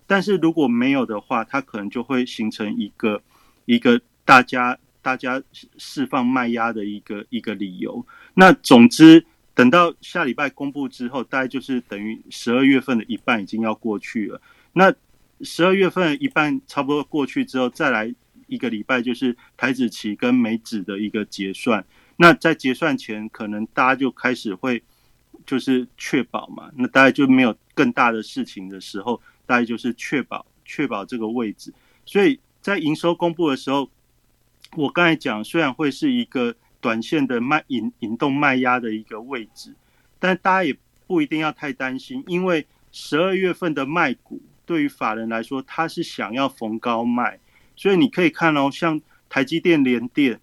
[0.07, 3.21] 但是如果没有的话，它可能就会形成一个
[3.65, 5.41] 一个大家大家
[5.77, 8.05] 释放卖压的一个一个理由。
[8.33, 14.41] 那总之，等到下礼拜公布之后，大概就是等于十二月份的一半已经要过去了。
[14.73, 14.93] 那
[15.41, 18.13] 十二月份一半差不多过去之后，再来
[18.47, 21.85] 一个礼拜就是台子期跟美指的一个结算。
[22.17, 24.83] 那在结算前，可能大家就开始会
[25.45, 31.73] 就是确保嘛，那大家就没有更大的事情的时候，大概就是确保确保这个位置。
[32.05, 33.89] 所以在营收公布的时候，
[34.75, 39.75] 我刚才讲，虽然会是一个短线的卖引引动卖压的一个位置，
[40.19, 40.75] 但大家也
[41.05, 47.39] 不一定要太担心，因为十二月份的卖股对于法人来说，他是想要逢高卖，
[47.75, 48.99] 所以你可以看哦，像
[49.29, 50.39] 台积电、联电，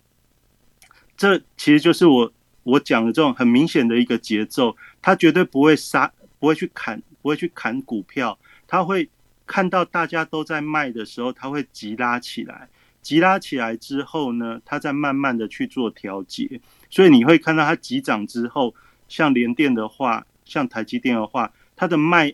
[1.17, 9.09] 这其实就是我我讲的这种很明显的一个节奏，他绝对不会杀，不会去砍，不会去砍股票，他会
[9.47, 12.69] 看到大家都在卖的时候，他会急拉起来。
[13.03, 18.75] 急拉起来之后呢，它再慢慢的去做调节，所以你会看到它急涨之后，
[19.09, 22.33] 像联电的话，像台积电的话，它的卖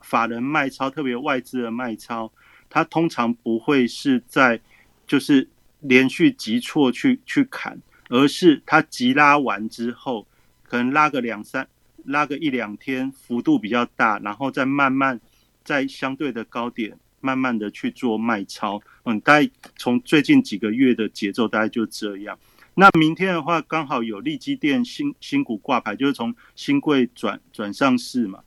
[0.00, 2.30] 法人卖超，特别外资的卖超，
[2.70, 4.60] 它通常不会是在
[5.08, 5.48] 就是
[5.80, 10.26] 连续急挫去去砍，而是它急拉完之后，
[10.62, 11.66] 可能拉个两三
[12.04, 15.18] 拉个一两天，幅度比较大，然后再慢慢
[15.64, 16.98] 在相对的高点。
[17.24, 22.36] 慢慢的去做卖超，嗯，大概从最近几个月的节奏大概就这样。
[22.74, 28.40] 那明天的话，刚好有利基店新新股挂牌，就是从新贵转转上市嘛，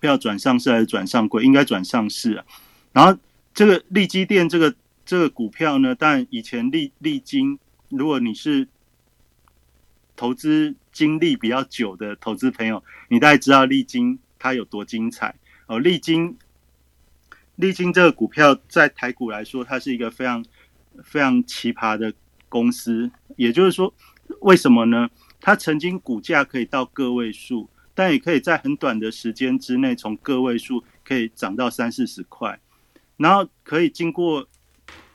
[0.00, 2.44] 不要转上市还是转上柜，应该转上市啊。
[2.94, 3.14] 然后
[3.52, 7.58] 这个利基店这个这个股票呢，但以前利利金，
[7.88, 8.68] 如果你是
[10.16, 15.34] 投资经历比较久的投资朋友，你大概知道利金它有多精彩
[15.66, 16.36] 哦，利金。
[17.56, 20.44] 历经这个股票在台股来说，它是一个非常
[21.04, 22.12] 非常奇葩的
[22.48, 23.08] 公司。
[23.36, 23.94] 也就是说，
[24.40, 25.08] 为什么呢？
[25.40, 32.58] 它曾经股价可以到个位数，但也可以在很短的时间之内从个位数可以涨到三四十块，
[33.16, 34.48] 然后可以经过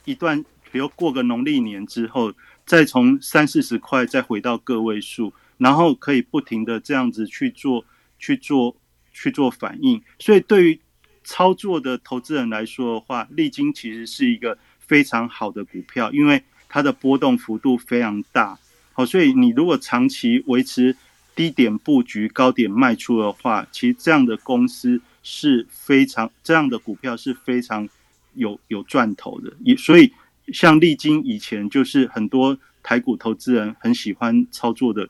[0.06, 2.32] 一段，比如过个农历年之后，
[2.70, 7.84] 再从三四十块再回到个位数，然后可以不停的这样子去做、
[8.20, 8.76] 去做、
[9.12, 10.00] 去做反应。
[10.20, 10.80] 所以对于
[11.24, 18.60] 操作的投资人来说的话，利金其实是一个非常好的股票，因为它的波动幅度非常大。
[18.94, 20.96] 好，所以你如果长期维持
[21.36, 27.90] 低点布局、高点卖出的话，其实这样的公司是非常这样的股票是非常
[28.36, 29.52] 有有赚头的。
[29.64, 30.14] 也所以
[30.54, 35.10] 像利金以前就是很多台股投资人很喜欢操作的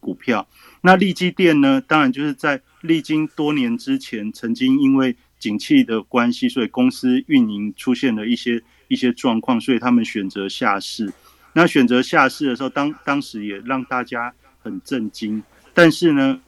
[0.00, 0.48] 股票。
[0.82, 11.12] 那利基电呢，当然就是在历经多年之前曾经因为景气的关系，所以公司运营出现了一些一些状况，所以他们选择下市。
[11.54, 15.42] 那选择下市的时候，当当时也让大家很震惊。
[15.74, 16.40] 但是呢，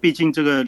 [0.00, 0.66] 毕竟这个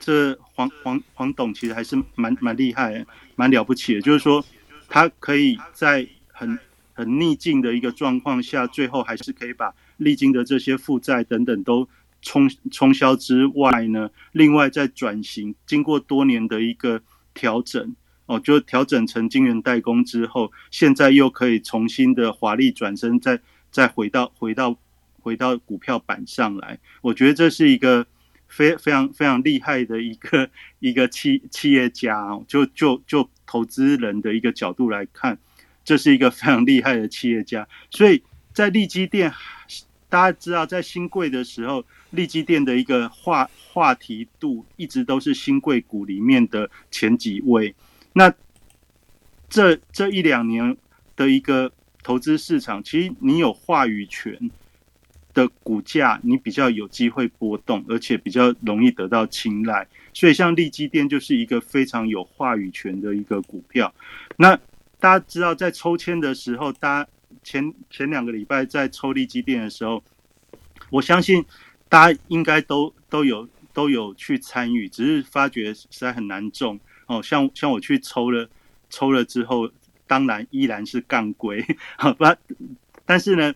[0.00, 3.04] 这黄黄黄董其实还是蛮蛮厉害、
[3.36, 4.00] 蛮了不起的。
[4.00, 4.44] 就是说，
[4.92, 6.58] 他可以在很
[6.92, 11.88] 很逆境的一个状况下，最后还是可以把历经的这些负债等等都。
[12.24, 17.02] 冲冲销之外呢，另外在转型，经过多年的一个
[17.34, 23.40] 调整，哦，就调整成晶圆代工之后，现在又可以重新的华丽转身，再
[23.72, 24.76] 再回到回到
[25.20, 26.78] 回到股票板上来。
[27.00, 28.06] 我觉得这是一个
[28.52, 35.38] 非非常非常厉害的一个一个企企业家哦，就就就投资人的一个角度来看，
[35.82, 37.66] 这是一个非常厉害的企业家。
[37.90, 39.32] 所以在利基店。
[40.12, 47.74] 大家知道，在新贵的时候，利基店的一个话话题度一直都是新贵股里面的前几位。
[48.12, 48.30] 那
[49.48, 50.76] 这这一两年
[51.16, 54.50] 的一个投资市场，其实你有话语权
[55.34, 59.86] 的股价，你比较有机会波动，而且比较容易得到青睐。
[60.12, 63.92] 所以，像利基店就是一个非常有话语权的一个股票。
[64.36, 64.56] 那
[65.00, 67.10] 大家知道，在抽签的时候，大家。
[67.42, 70.04] 前前两个礼拜在抽利基店的时候，
[70.90, 71.44] 我相信
[71.88, 77.20] 大家应该都都有都有去参与，只是发觉实在很难中哦。
[77.20, 78.48] 像像我去抽了
[78.90, 79.68] 抽了之后，
[80.06, 81.64] 当然依然是杠龟，
[81.98, 82.36] 好吧？
[83.04, 83.52] 但是呢，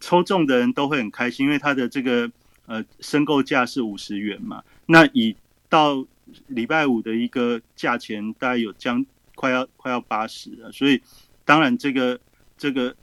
[0.00, 2.30] 抽中的人都会很开心，因为它的这个
[2.66, 4.62] 呃申购价是五十元嘛。
[4.86, 5.36] 那以
[5.68, 6.06] 到
[6.48, 9.04] 礼拜五的一个价钱，大概有将
[9.34, 11.00] 快要快要八十了，所以
[11.44, 12.20] 当然这个
[12.56, 12.94] 这个。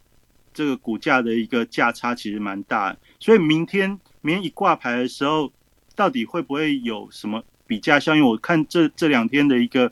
[0.53, 5.49] 这个股价的一个价差其实蛮大，所以明天明天一挂牌的时候，
[5.95, 8.21] 到底会不会有什么比价效应？
[8.21, 9.89] 我看这这两天的一个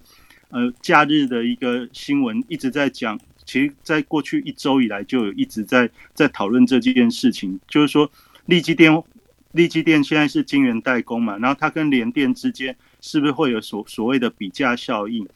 [0.49, 3.17] 呃假日的一个新闻一直在讲，
[3.49, 8.11] 其实在过去一周以来就有一直在在讨论这件事情，就是说
[8.45, 9.03] 利基电
[9.53, 15.27] 利基电现在是晶圆代工嘛，然后它跟联电之间是不是会有所所谓的比价效应？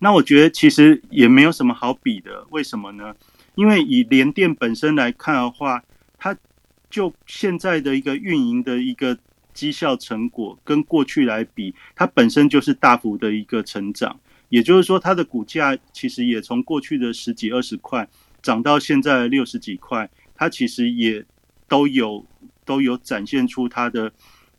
[0.00, 3.16] 那我觉得其实也没有什么好比的，为什么呢？
[3.54, 5.82] 因为以联电本身来看的话，
[6.18, 6.36] 它
[6.90, 9.16] 就现在的一个运营的一个
[9.54, 14.20] 绩效成果跟过去来比，它本身就是大幅的一个成长。
[14.48, 18.08] 也就是说，它的股价其实也从过去的十几二十块
[18.40, 21.24] 涨到现在六十几块，它其实也
[21.68, 22.24] 都有
[22.64, 24.12] 都有展现出它的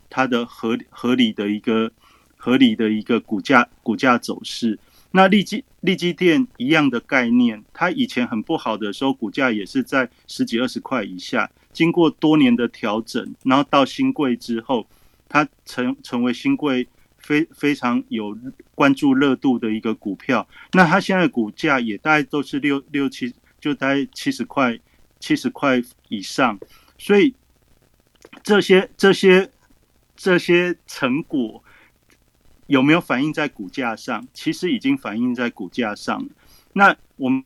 [0.09, 1.91] 它的合合理的一个
[2.37, 4.77] 合理的一个股价股价走势。
[5.11, 11.49] 那利基利基店一样的概念，它以前很不好的时候，股价也是在十几二十块以下。
[11.73, 14.85] 经过多年的调整，然后到新贵之后，
[15.27, 16.87] 它成成为新贵
[17.29, 18.35] 非非常有
[18.73, 20.47] 关注热度的一个股票。
[20.73, 24.79] 那它现在股价也大概都是六六七，就大概七十块
[25.19, 26.57] 七十块以上。
[26.97, 27.35] 所以
[28.41, 29.51] 这些这些
[30.15, 31.63] 这些成果。
[32.69, 34.27] 有没有反映在股价上？
[34.31, 36.29] 其实已经反映在股价上。
[36.73, 37.43] 那我们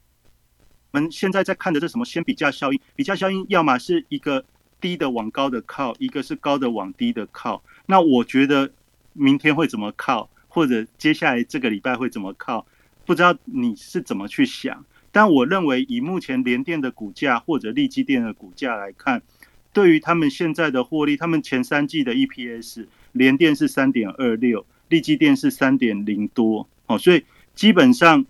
[0.91, 2.03] 我们现在在看的是什么？
[2.03, 4.43] 先比价效应，比价效应要么是一个
[4.81, 7.63] 低的往高的靠，一个是高的往低的靠。
[7.85, 8.69] 那我觉得
[9.13, 12.65] 明天会怎么靠，或者接下来这个礼拜会怎么靠，
[13.05, 14.85] 不知道你是怎么去想。
[15.11, 19.21] 但我认为以目前联电的股价或者利基电的股价来看，
[19.71, 24.65] 对于他们现在的获利，他们前三季的 EPS 联电是三点二六。
[24.89, 27.23] 利基电是三点零多哦，所以
[27.55, 28.23] 基本上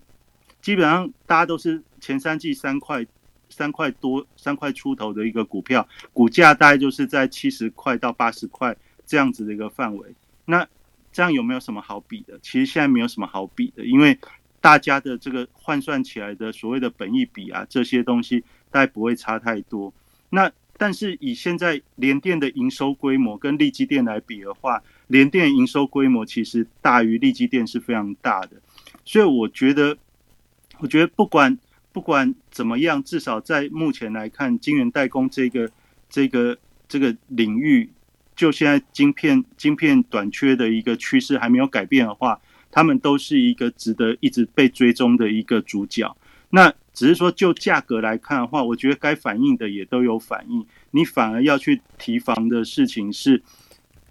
[0.62, 3.04] 基本上大家都是前三季三块
[3.50, 8.74] 三块多三块出头的一个股票，股价大概就是在七十块到八十块
[9.04, 10.14] 这样子的一个范围。
[10.44, 10.66] 那
[11.12, 12.38] 这样有没有什么好比的？
[12.42, 14.18] 其实现在没有什么好比的，因为
[14.60, 18.40] 大家的这个换算起来的所谓的本益比啊，这些东西
[18.70, 19.92] 大概不会差太多。
[20.30, 28.56] 那但是以现在联电的营收规模跟利基电来比的话，联电营收规模其实大于利基电是非常大的，
[29.04, 29.96] 所以我觉得，
[30.78, 31.56] 我觉得不管
[31.92, 35.70] 不管怎么样，至少在目前来看，晶圆代工这个
[36.08, 37.88] 这个这个领域，
[38.34, 46.16] 就现在晶片晶片短缺的一个趋势还没有改变的话，他们都是一个值得一直被追踪的一个主角。
[46.50, 53.42] 那只是说就价格来看的话，我觉得该反映的也都有反应，你反而要去提防的事情是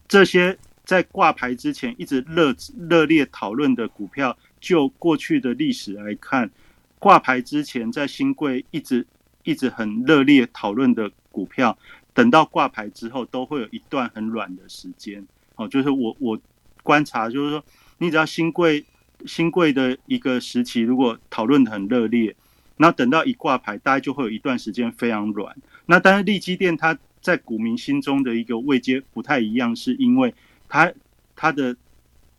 [0.07, 0.57] 这些。
[0.85, 2.53] 在挂牌之前一直热
[2.89, 6.51] 热烈讨论的股票，就过去的历史来看，
[6.99, 9.07] 挂牌之前在新贵一直
[9.43, 11.77] 一直很热烈讨论的股票，
[12.13, 15.25] 等到挂牌之后都会有一段很软的时间。
[15.55, 16.39] 哦，就是我我
[16.81, 17.63] 观察，就是说，
[17.97, 18.85] 你只要新贵
[19.25, 22.35] 新贵的一个时期，如果讨论的很热烈，
[22.77, 25.55] 那等到一挂牌，大概就会有一段时间非常软。
[25.85, 30.33] 那当然，利基店它在股民心中的一个位阶不太一样，是因为。
[30.69, 30.91] 它
[31.35, 31.75] 它的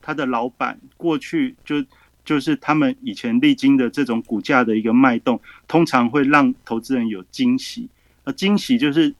[0.02, 1.84] 它的老板过去就
[2.24, 7.88] 就是他们以前历经的这种股价的一个脉动，通常会让投资人有惊喜。
[8.24, 9.14] 而惊喜就是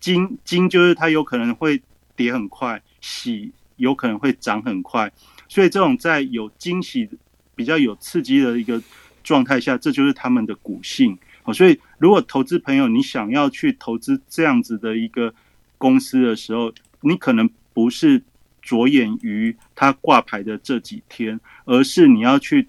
[0.00, 1.82] 惊惊就是它有可能会
[2.14, 5.12] 跌很快，喜有可能会涨很快。
[5.48, 7.08] 所以这种在有惊喜、
[7.54, 8.82] 比较有刺激的一个
[9.22, 11.18] 状态下，这就是他们的股性。
[11.44, 15.34] 哦，所以如果投资朋友你想要去投资这样子的一个
[15.78, 18.22] 公司的时候，你可能不是。
[18.62, 22.66] 着眼于它挂牌的这几天，而是你要去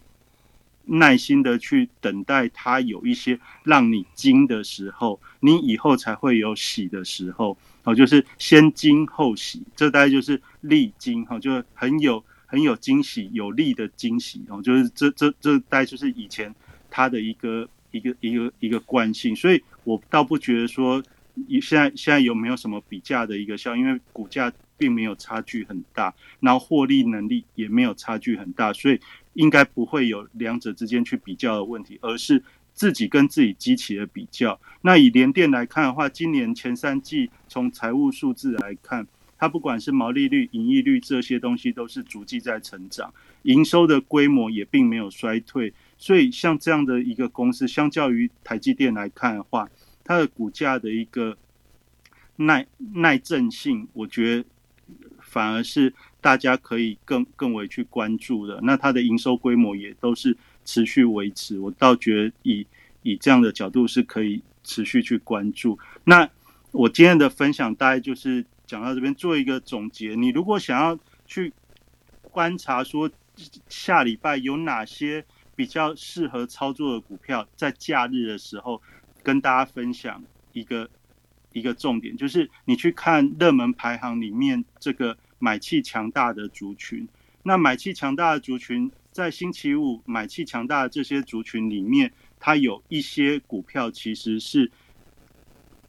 [0.87, 7.57] 耐心的去等待它有一些让你惊的时候，你以后才会有喜的时候。
[7.83, 16.53] 哦，就是先惊后喜，这大概就是利惊哈，就很有很有惊喜，有利的惊喜哦，就是这这这大概就是以前
[16.89, 21.01] 它的一个一个一个一个惯性，所以我倒不觉得说
[21.61, 24.51] 现在现在有没有什么比价的一个效，因为股价。
[24.79, 28.99] 并没有差距很大，然后获利能力也没有差距很大，所以
[29.37, 34.59] 应该不会有两者之间去比较的问题，而是自己跟自己机器的比较。
[34.81, 39.07] 那以联电来看的话，今年前三季从财务数字来看，
[39.37, 43.13] 它不管是毛利率、盈利率这些东西都是逐季在成长，
[43.43, 45.71] 营收的规模也并没有衰退。
[45.99, 49.69] 所以像这样的一个公司，相较于台积电来看的话，
[50.03, 51.37] 它的股价的一个
[52.37, 52.65] 耐
[52.95, 54.45] 耐震性，我觉得。
[55.19, 55.93] 反而是
[56.27, 62.67] 大家可以更更为去关注的，那它的营收规模也都是持续维持，我倒觉得以
[63.01, 65.79] 以这样的角度是可以持续去关注。
[66.03, 66.29] 那
[66.73, 70.15] 我今天的分享大概就是讲到这边，做一个总结。
[70.15, 71.53] 你如果想要去
[72.23, 73.09] 观察说
[73.69, 75.23] 下礼拜有哪些
[75.55, 78.81] 比较适合操作的股票，在假日的时候
[79.23, 80.21] 跟大家分享
[80.51, 80.89] 一个。
[81.53, 87.07] 一个重点就是你去看热门排行里面这个买气强大的族群，
[87.43, 94.71] 那买气强大的族群在星期五买气强大的这些族群里面，它有一些股票其实是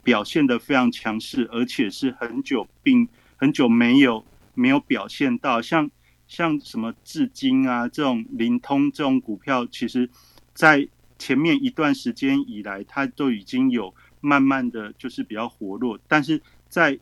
[0.03, 5.89] 表现的非常强势，而且是很久并很久没有没有表现到，像
[6.27, 10.09] 像什么至今啊这种灵通这种股票，其实
[10.53, 10.87] 在
[11.17, 16.97] 前面一段时间以来，它都已经有慢慢的就是比较活络，但是在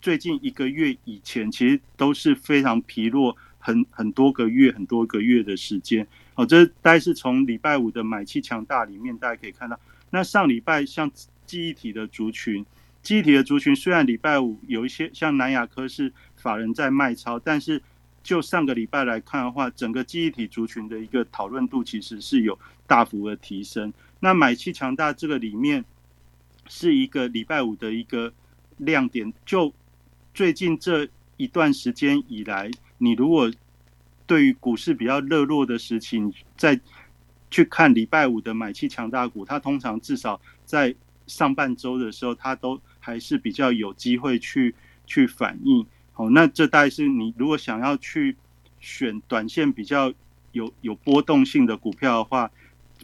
[0.00, 6.06] 最近一个月以前，其实都是非常疲弱，很很多个月很多个月的时间。
[6.34, 9.78] 哦，这大概是从礼拜五的买气强大里面，大家可以看到。
[10.10, 11.10] 那上礼拜像
[11.44, 12.64] 记忆体的族群，
[13.02, 17.82] 记忆体的族群虽然礼拜五有一些像南亚科是法人在卖超，但是
[18.22, 23.92] 就上个礼拜来看的话，整个记忆体族群的一个讨论度其实是有大幅的提升。
[24.20, 25.84] 那买气强大这个里面
[26.68, 28.32] 是一个礼拜五的一个
[28.78, 29.32] 亮点。
[29.44, 29.72] 就
[30.32, 33.50] 最近这一段时间以来，你如果
[34.26, 36.20] 对于股市比较热络的时期，
[36.56, 36.80] 在
[37.50, 40.94] 去看礼拜五的买气强大股，它通常至少在
[41.26, 44.74] 上半周的时候，它都还是比较有机会去
[45.06, 45.84] 去反应。
[46.12, 48.36] 好，那这大概是你如果想要去
[48.78, 50.12] 选短线比较
[50.52, 52.50] 有有波动性的股票的话，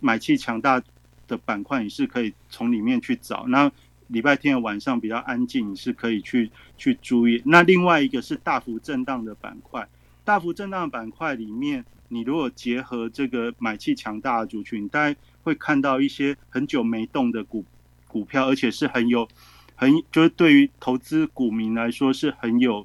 [0.01, 0.81] 买气强大
[1.27, 3.47] 的板块你是可以从里面去找。
[3.49, 3.71] 那
[4.09, 7.43] 礼拜天的晚上比较安静，是可以去去注意。
[7.45, 9.89] 那另外一个是大幅震荡的板块。
[10.25, 17.65] 大幅震荡板块里面，你如果结合这个买气强大的族群，大家会看到一些很久没动的股
[18.09, 19.29] 股票，而且是很有
[19.77, 22.85] 很就是对于投资股民来说是很有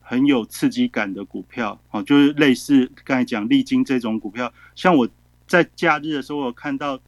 [0.00, 5.08] 很有刺激感的股票哦，就是类似刚才讲历经这种股票，像我
[5.48, 7.00] 在假日的时候，我看到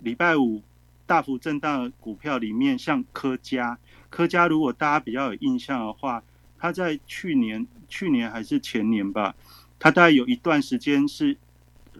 [0.00, 0.62] 礼拜五
[1.06, 3.78] 大幅震荡的股票里面，像科家，
[4.10, 6.22] 科家如果大家比较有印象的话。
[6.58, 9.34] 它在去年、去年还是前年吧，
[9.78, 11.36] 它大概有一段时间是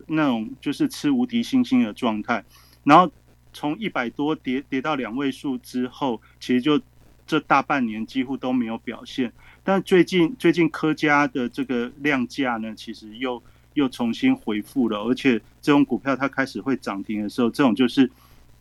[0.06, 2.42] 那种就是吃无敌星星的状态，
[2.82, 3.12] 然后
[3.52, 6.80] 从一百多跌跌到两位数之后，其实就
[7.26, 9.30] 这大半年几乎都没有表现。
[9.62, 13.40] 但最近最近科家的这个量价呢，其实又
[13.74, 18.10] 又重新回复了，而且这种股票它开始会涨停的时候，这种就是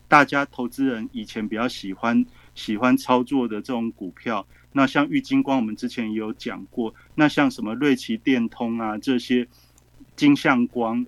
[0.08, 4.46] 大家投资人以前比较喜欢喜欢操作的这种股票。
[4.72, 6.94] 那像玉金光，我们之前也有讲过。
[7.16, 9.48] 那像什么瑞奇电通啊，这些
[10.16, 11.06] 金相光，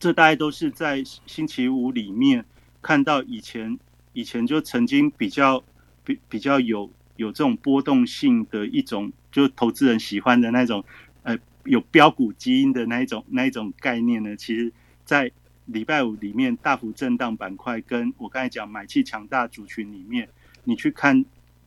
[0.00, 2.44] 这大概都是在星期五里面
[2.80, 3.78] 看到以前
[4.12, 5.62] 以前就曾经比较
[6.02, 10.84] 比比较有有这种波动性的一种，就投资人喜欢的那种，
[11.22, 14.34] 呃，有标股基因的那一种那一种概念呢。
[14.34, 14.72] 其实，
[15.04, 15.30] 在
[15.66, 20.28] 礼拜五里面大幅震荡板块，跟我刚才讲买气强大族群里面，
[20.64, 21.24] 你去看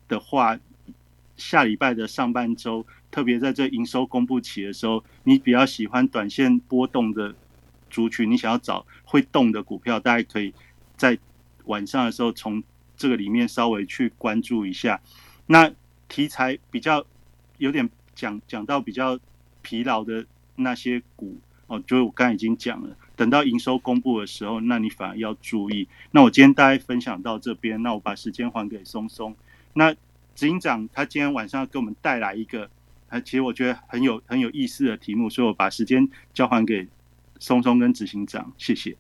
[0.08, 0.60] 的话。
[1.38, 7.36] 下礼拜的上半周，特别在这营收公布期的时候，你比较喜欢短线波动的
[7.90, 10.54] 族群，你想要找会动的股票，大家可以
[10.96, 11.20] 在
[11.66, 12.64] 晚上的时候从
[12.96, 15.02] 这个里面稍微去关注一下。
[15.48, 15.70] 那
[16.08, 17.06] 题材比较
[17.58, 19.20] 有点讲讲到比较
[19.62, 20.26] 疲劳的
[20.56, 21.38] 那些股
[21.68, 25.88] 哦，就是我刚才已经讲了，等到营收公布的时候，那你反而要注意。
[26.12, 29.36] 那我今天大概分享到这边，那我把时间还给松松。
[29.74, 32.70] 那执行长他今天晚上要给我们带来一个，
[33.10, 36.88] 呃，其实我觉得很有很有意思的题目，所以我把时间交还给
[37.40, 38.96] 松松跟执行长，谢谢。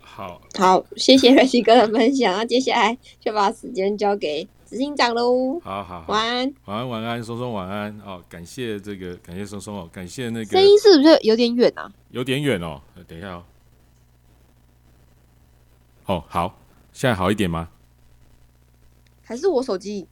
[0.00, 5.60] 好，好，谢谢 瑞奇哥的分享，那接下来就把时间交给执行长喽。
[5.60, 7.96] 好好，晚安，晚安，晚安，松松晚安。
[8.04, 11.90] 哦，感谢这个，感谢松松哦，感谢那个声音是不是有点远啊？
[12.10, 13.44] 有点远哦，等一下哦。
[16.06, 16.58] 哦，好，
[16.92, 17.68] 现在好一点吗？
[19.22, 20.06] 还是我手机，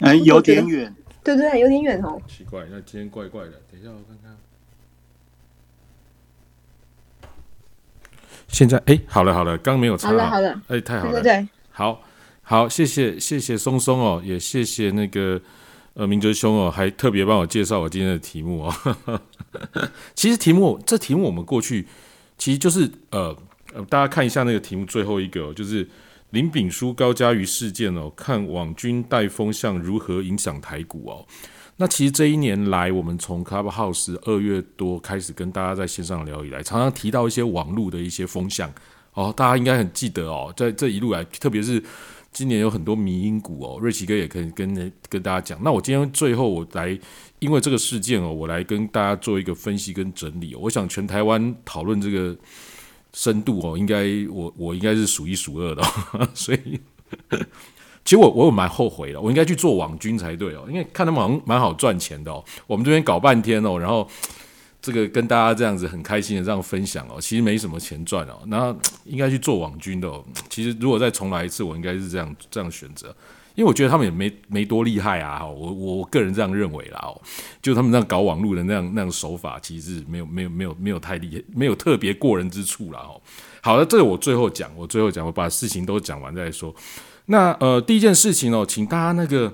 [0.00, 2.20] 哎，有点远，对对，有点远哦。
[2.26, 3.52] 奇怪，那今天怪怪的。
[3.70, 4.36] 等一下，我看看。
[8.48, 10.08] 现在，哎，好了好了，刚没有插。
[10.08, 12.02] 好了好了，哎，太好了，对对，好
[12.44, 15.40] 好，谢谢谢谢松松哦，也谢谢那个
[15.94, 19.10] 呃明哲兄哦，还特别帮我介绍我今天的题目哦。
[20.14, 21.86] 其实题目这题目我们过去
[22.38, 23.36] 其实就是呃
[23.72, 25.88] 呃，大家看一下那个题目最后一个就是。
[26.30, 31.24] 林炳书高嘉瑜事件哦，看网军带风向如何影响台股哦。
[31.76, 38.68] 那其实这一年来，我们从 Clubhouse 二月多开始跟大家在线上聊以来，常常提到一些网络的一些风向
[39.12, 40.52] 哦，大家应该很记得哦。
[40.56, 41.80] 在这一路来，特别是
[42.34, 45.58] 今年有很多迷因股哦，瑞奇哥也可以跟跟大家讲。
[45.62, 46.98] 那我今天最后我来，
[47.38, 50.54] 因为这个事件哦，我来跟大家做一个分析跟整理。
[50.54, 52.36] 我想全台湾讨论这个。
[53.16, 55.82] 深度哦，应该我我应该是数一数二的，
[56.34, 56.80] 所以
[58.04, 62.44] 其实我我有蛮后悔的，我应该去做网军才对哦，因为看他们好像蛮好赚钱的哦。
[62.66, 64.10] 我们这边搞半天哦，然后
[64.84, 70.22] 这个跟大家这样子很开心的这样分享哦，其实没什么钱赚哦，然后 应该去做网军的哦。
[70.50, 73.08] 其实如果再重来一次，我应该是这样这样选择，
[73.54, 77.18] 因为我觉得他们也没没多厉害啊，我我个人这样认为啦哦，
[77.62, 83.18] 就他们那样搞网络的那样那样手法，其实是没有没有没有没有太厉害，没有特别过人之处啦哦。
[83.62, 86.74] 好了，这个我最后讲，我最后讲，我把事情都讲完再说。
[87.24, 89.50] 那呃，第一件事情哦，请大家那个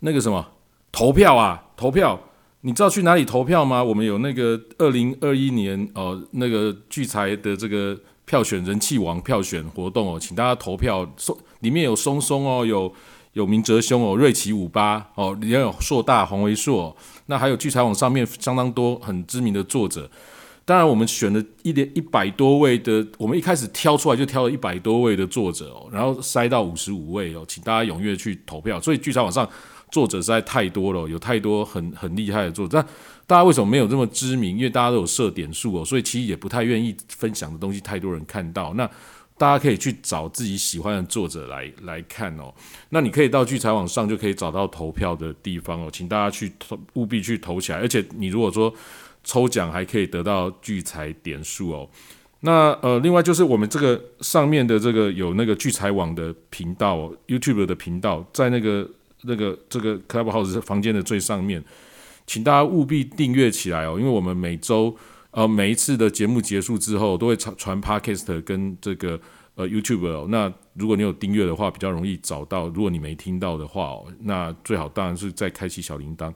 [0.00, 0.46] 那个什么
[0.92, 2.20] 投票啊，投票。
[2.66, 3.80] 你知道去哪里投票吗？
[3.80, 11.08] 我们有那个二零二一年哦，那个聚财的这个票选人气王票选活动哦，请大家投票。
[11.16, 12.92] 松里面有松松哦，有
[13.34, 16.96] 有明哲兄哦，瑞奇五八哦，里面有硕大黄维硕，
[17.26, 20.10] 那还有聚财网上面相当多很知名的作者。
[20.64, 28.80] 当然，我们选了一点一百多位的，我们一开始挑出来就挑了一百多位的作者哦，然后筛到五十五位哦，请大家踊跃去投票。
[28.80, 29.48] 所以聚财网上。
[29.96, 32.86] 作者实在太多了，有太多很很厉害的作者，但
[33.26, 34.58] 大家为什么没有这么知名？
[34.58, 38.74] 因为大家都有设点数哦，所以其实也不太愿意分享的东西，太多人看到。
[38.74, 38.86] 那
[39.38, 42.52] 大家可以去找自己喜欢的作者来来看哦。
[42.90, 47.78] 那你可以到聚财网上就可以找到投票的地方哦，请大家去投，务必去投起来。
[47.78, 48.70] 而且你如果说
[49.24, 51.88] 抽奖还可以得到聚财点数哦。
[52.40, 58.86] 那呃，另外就是我们这个上面的这个有那个聚财网的频道，YouTube 的频道，在那个。
[59.26, 61.62] 那个这个 Clubhouse 房间的最上面，
[62.26, 64.96] 请大家务必订阅起来哦，因为我们每周
[65.30, 69.20] 呃每一次的节目结束之后，都会传传 Podcast 跟这个
[69.54, 70.26] 呃 YouTube 哦。
[70.28, 76.32] 那如果你有订阅的话，比较容易找到；如果你没听到的话哦，那最好当然是再开启小铃铛。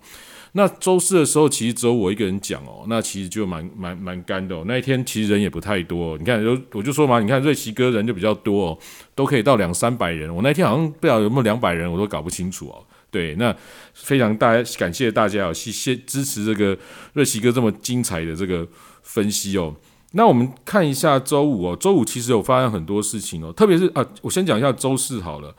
[0.52, 4.64] 那周四的时候，其实只有我一个人讲哦，那其实就蛮蛮蛮干的哦。
[4.66, 8.78] 那一天其实人也不太多，你看，就我就说嘛，你看瑞奇哥人就比较多哦，
[9.14, 10.34] 都可以到两三百人。
[10.34, 12.84] 我那天好像不知道有没有两百人，我都搞不清楚哦。
[13.12, 13.54] 对，那
[13.94, 16.76] 非常大感谢大家哦，谢谢支持这个
[17.12, 18.66] 瑞奇哥这么精彩的这个
[19.02, 19.74] 分析哦。
[20.12, 25.54] 那我们看一下周五哦，周五其实有发生很多事情哦，特别是啊，我先讲一下周四好了。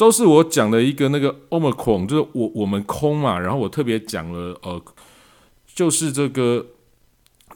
[0.00, 4.82] 周四我讲了一个那个欧美空就是我我们空嘛，然后我特别讲了呃，
[5.74, 6.64] 就是这个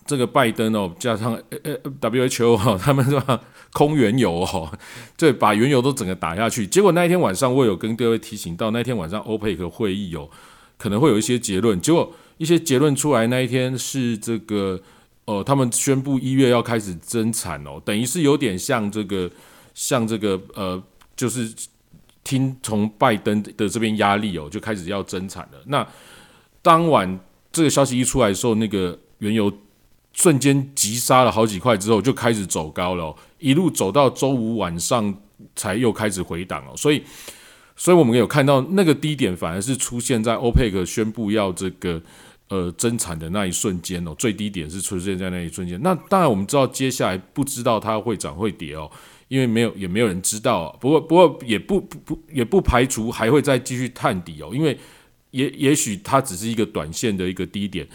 [0.05, 3.40] 这个拜登哦，加上呃呃 WHO 哈， 他们说
[3.72, 4.70] 空原油哦，
[5.16, 6.66] 对，把原油都整个打下去。
[6.66, 10.30] 结果那一天晚上我有跟各位提醒到，那天晚上欧佩克会议有
[10.76, 14.78] 可能会有一些结论，结果一些结论出来那一天是这个
[15.24, 19.30] 呃，他们宣布一月要开始增产哦，等于是有点像这个
[19.72, 20.82] 像这个呃，
[21.16, 21.51] 就是。
[22.24, 25.58] 听从拜登的这边压力哦，就开始要增产了。
[25.66, 25.86] 那
[26.62, 27.20] 当晚
[27.52, 29.52] 这个消息一出来的时候，那个原油
[30.14, 35.14] 瞬间急杀了好几块，之后就开始走高了，一路走到周五晚上
[35.54, 36.76] 才又开始回档哦。
[36.76, 37.02] 所以，
[37.76, 42.00] 所以我们有看到那个低点反而是出现在欧佩克宣布要这个
[42.48, 45.80] 呃增产的那一瞬间哦，最低点是出现在那一瞬间。
[45.82, 48.90] 那当然我们知道接下来不知道它会涨会跌哦。
[49.28, 50.76] 因为没有，也没有人知道。
[50.80, 54.50] 不过，不过也不不不，也不排除还会再继续探底哦。
[54.52, 54.78] 因为
[55.30, 57.86] 也也许它只是一个短线的一个低点。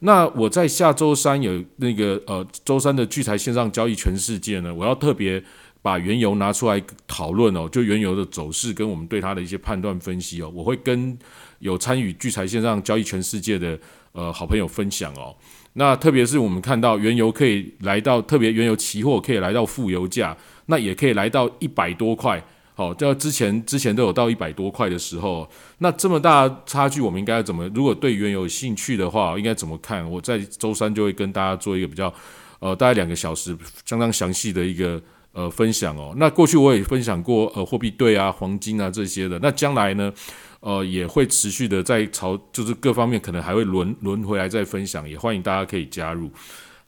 [0.00, 5.42] 那我在下周三有那个呃周三的聚财线上交易全世界呢，我要特别
[5.82, 11.18] 把原油拿出来讨论哦，就原油的走势跟我们对它的一些判断分析哦，我会跟
[11.58, 13.78] 有参与聚财线上交易全世界的
[14.12, 15.34] 呃好朋友分享哦。
[15.74, 20.36] 那特别是我们看到原油可以来到，特别原油期货可以来到负油价。
[20.70, 22.42] 那也可以来到一百多块，
[22.74, 25.48] 好，这之前之前都有到一百多块的时候，
[25.78, 27.66] 那这么大差距，我们应该怎么？
[27.74, 30.08] 如果对原油有兴趣的话，应该怎么看？
[30.08, 32.12] 我在周三就会跟大家做一个比较，
[32.60, 33.56] 呃，大概两个小时
[33.86, 35.02] 相当详细的一个
[35.32, 36.12] 呃分享哦。
[36.18, 40.12] 那过去我也分享过呃货币对啊、黄金啊这些的，那将来呢，
[40.60, 46.30] 呃，也会持续的在朝，就是各方面可能还会轮轮回来再分享，也欢迎大家可以加入。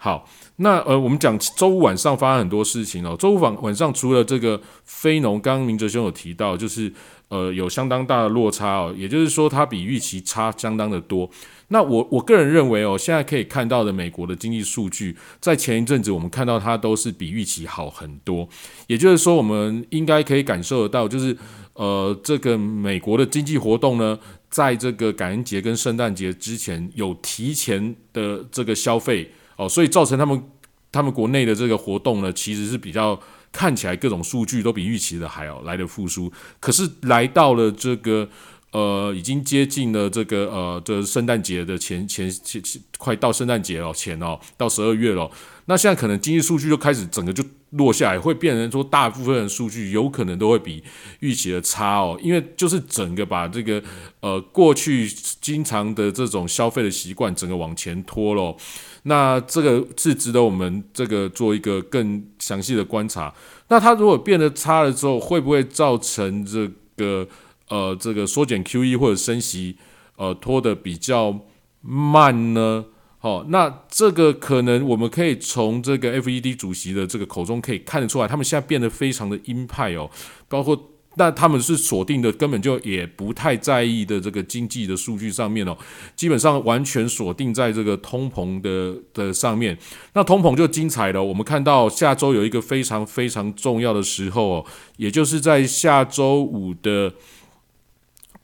[0.03, 0.27] 好，
[0.63, 3.17] 那呃，我们讲周五晚上发生很多事情哦。
[3.19, 6.93] 周五晚晚上除了这个非农，刚刚明哲兄有提到，就是
[7.29, 11.31] 呃有相当大的落差哦，也就是说它比预期差相当的多。
[11.69, 18.47] 那我我个人认为哦，现在可以看到的美国的经济数据，在前一阵子我们看到它都是比预期好很多。
[18.87, 21.35] 也就是说，我们应该可以感受得到，就是
[21.73, 24.19] 呃这个美国的经济活动呢，
[24.51, 29.33] 在这个感恩节跟圣诞节之前有提前的这个消费。
[29.61, 30.43] 哦，所以造成他们
[30.91, 33.21] 他们国内的这个活动呢，其实是比较
[33.53, 36.33] 看起来各种数据都比预期的还要来的复苏。
[36.59, 38.27] 可是来到了这个
[38.73, 42.63] 呃，已经接近了这个呃，这圣诞节的前前前
[42.97, 45.31] 快到圣诞节了前哦，到十二月了，
[45.67, 50.83] 那现在可能经济数据就开始整个就落下来，会变成说大部分的数据有可能都会比
[51.19, 53.83] 预期的差哦，因为就是整个把这个
[54.21, 55.09] 呃过去
[55.41, 58.57] 经常的这种消费的习惯整个往前拖咯。
[59.05, 63.33] 那这个是值得我们这个做一个更详细的观察。
[63.69, 67.27] 那它如果变得差了之后，会不会造成这个
[67.69, 69.77] 呃这个缩减 QE 或者升息
[70.17, 71.41] 呃拖的比较
[71.81, 72.85] 慢呢？
[73.19, 80.11] 好，那这个可能我们可以从这个 FED 主席的这个口中可以看得出来，他们现在变得非常的鹰派哦，
[80.49, 80.91] 包括
[81.21, 85.77] 那他们是锁定的，根本就也不太在意的这个经济的数据上面哦，
[86.17, 89.77] 基本上完全锁定在这个通膨的的上面。
[90.15, 94.67] 那通膨就精彩了，我们看到下周有一个非常非常重要的时候哦，
[94.97, 97.13] 也就是在下周五的。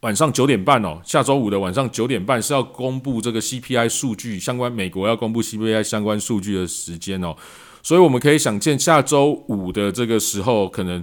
[0.00, 7.34] 晚上九点半哦，下周五的晚上九点半是要公布这个 CPI 数据相关，美国要公布 CPI 相关数据的时间哦，
[7.82, 11.02] 所以我们可以想见，下周五的这个时候，可能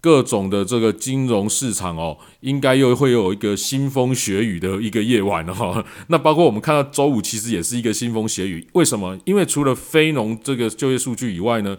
[0.00, 5.84] 各种的这个金融市场哦，应该又会有一个腥风血雨的一个夜晚哦。
[6.08, 9.18] 那包括我们看到周五其实也是一个腥风血雨，为什么？
[9.24, 11.76] 因为除了非农这个就业数据以外呢，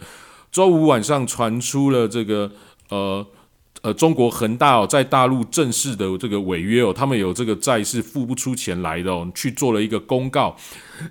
[0.51, 2.51] 周五晚上传出了这个
[2.89, 3.25] 呃。
[3.81, 10.53] 呃，中国恒大哦，在大陆正式的这个违约哦，他们有这个债是付不出钱来的哦，去做了一个公告。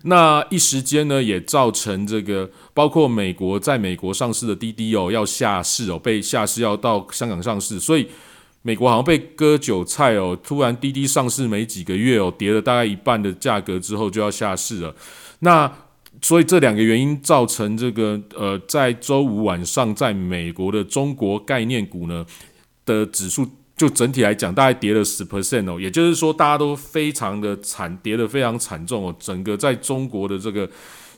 [0.02, 8.06] 那一时间呢，也造成这个包括美国在美国上市的滴滴哦，要下市哦，被下市要到香港上市，所以
[8.60, 10.38] 美国好像被割韭菜哦。
[10.44, 14.94] 突然滴滴上市没几个月哦，跌了大概一半的价格之后就要下市了。
[15.38, 15.72] 那
[16.20, 22.26] 所以这两个原因造成这个呃，在周五晚上，在美国的中国概念股呢。
[22.94, 29.14] 的指数就整体来讲，大概跌了十 percent 哦，也就是说，大家都非常的惨，跌得非常惨重哦。
[29.20, 30.68] 整个在中国的这个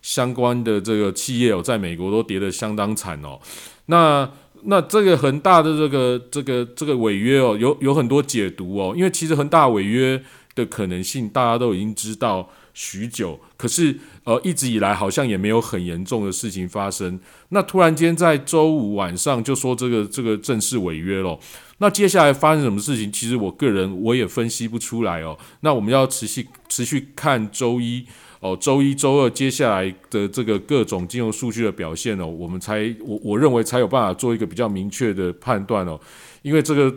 [0.03, 3.41] 相关的这个企业哦，在美国都跌得相当惨哦。
[3.87, 4.31] 那
[4.65, 10.23] 那这个恒大的这个这个这个违约哦，有有很多解读哦，因为其实恒大违约
[10.55, 17.19] 的可能性大家都已经知道许久，可是呃一直以来好像也没有很严重的事情发生。
[17.51, 21.39] 那突然间在周五晚上就说这个这个正式违约了，
[21.79, 23.11] 那接下来发生什么事情？
[23.11, 25.37] 其实我个人我也分析不出来哦。
[25.61, 28.07] 那我们要持续持续看周一
[28.39, 36.01] 哦，周一周二接下来的这个各种金融数据的表现哦，我们才我我认为才有办法做一个比较明确的判断哦。
[36.43, 36.95] 因为这个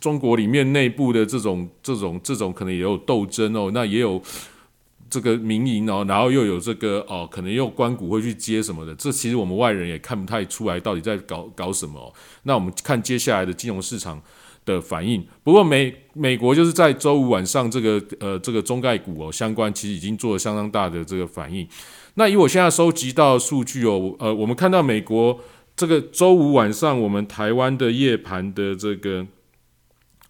[0.00, 4.20] 中国里面内部的这种这种这种可能也有斗争哦，那也有。
[5.12, 12.10] 这个民营哦，然后又有这个哦，可能又关股会去接什么的，这其实我们外人也看不太出来到底在搞搞什么。
[12.44, 14.18] 那我们看接下来的金融市场
[14.64, 15.22] 的反应。
[15.44, 21.68] 不过美美国就是在周五晚上这个呃这个中概股哦相关，其实已经做了相当大的这个反应。
[22.14, 25.38] 那以我现在收集到数据哦，呃，我们看到美国
[25.76, 29.26] 这个周五晚上我们台湾的夜盘的这个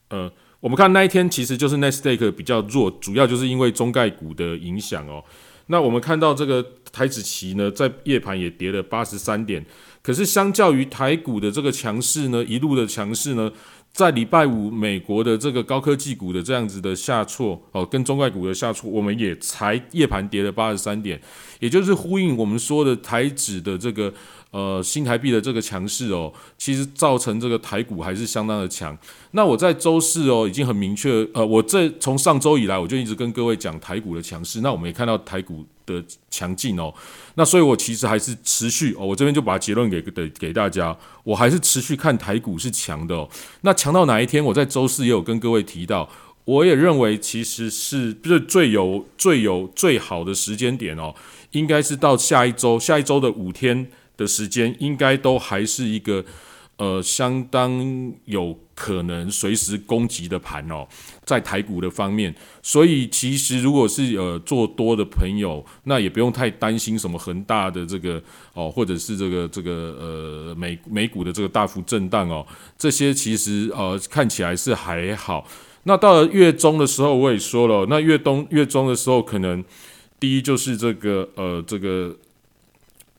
[0.09, 0.33] 呃。
[0.63, 5.21] 我们看那一天其实就是 n e s t a q 比较弱，主要就是因为中概股的影响哦。
[5.67, 9.67] 那我们看到这个台子期呢，在夜盘也跌了八十三点，
[10.03, 13.51] 可是相较于台股的这个强势呢，一路的强势呢，
[13.93, 21.21] 在礼拜五美国的这个高科技股的这样子的下挫哦，跟中概股的下挫，我们也才夜盘跌了八十三点，
[21.59, 24.15] 也就是呼应我们说的台指的这个。
[24.53, 28.97] 呃，新台币的这个强势哦，其实造成这个台股还是相当的强。
[29.31, 34.61] 那我在周四哦，已经很明确，呃，我这从上周以来，我就一直跟各位讲台股的强势。
[34.61, 36.93] 那我们也看到台股的强劲哦。
[37.37, 40.95] 那所以我其实还是持续哦，我这边就把结论给给给大家，
[41.25, 43.27] 我还是持续看台股是强的哦。
[43.63, 44.45] 那强到哪一天？
[44.45, 46.07] 我在周四也有跟各位提到，
[46.45, 51.15] 我也认为其实是不是最有最有最好的时间点哦，
[51.53, 53.91] 应该是到下一周，下一周的五天。
[54.17, 56.25] 的时间应该都还是一个
[56.77, 60.87] 呃相当有可能随时攻击的盘哦，
[61.25, 68.21] 在台股的方面，所以其实如果是呃做多的朋友，那也不用太担心什么恒大的这个
[68.55, 72.45] 哦，或者是这个这个呃美美股的这个大幅震荡哦，
[72.77, 75.47] 这些其实呃看起来是还好。
[75.85, 79.63] 那到了月中的时候，我也说了，那月东月中的时候，可能
[80.19, 82.17] 第一就是这个呃这个。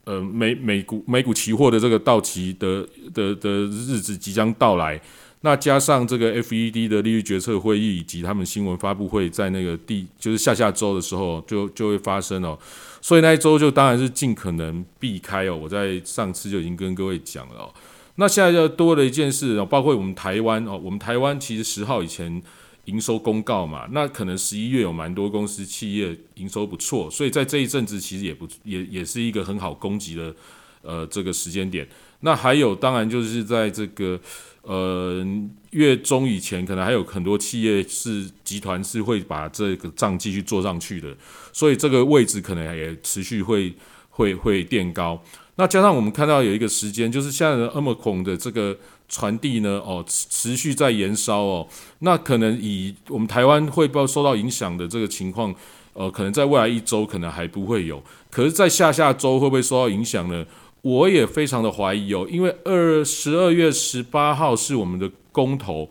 [0.05, 4.99] 呃，美美股美股期货的这个到期的的的日子即将到来，
[5.41, 12.59] 那加上这个 FED 的利率决策会议以及他们新闻发布会在那个第就是下下周的时候就就会发生哦，
[13.01, 15.55] 所以那一周就当然是尽可能避开哦。
[15.55, 17.73] 我在上次就已经跟各位讲了哦，
[18.15, 22.43] 那现在就多了一件事哦，包括我们台湾哦，我们台湾其实十号以前。
[22.85, 30.35] 营收公告嘛，那可能十一月有蛮多公司企业营收不错，所以在这一阵子其实也不也也是一个很好攻击的
[30.81, 31.87] 呃这个时间点。
[32.19, 34.19] 那还有，当然就是在这个
[34.61, 35.25] 呃
[35.71, 41.15] 月中以前，可能还有很多企业是集团是会把这个账继续做上去的，
[41.51, 43.73] 所以这个位置可能也持续会
[44.09, 45.21] 会会垫高。
[45.55, 48.75] 那加上我们看到有一个时间，就是现在的 omicron 的这个
[49.13, 51.67] 传递呢，哦，持续在延烧哦，
[51.99, 55.53] 那可能以我们台湾会不会受到影响的这个情况，
[55.93, 58.01] 呃，可能在未来一周可能还不会有，
[58.31, 60.43] 可是，在下下周会不会受到影响呢？
[60.81, 65.87] 我也非常的怀疑哦，因为二十二月十八号是我们的公投，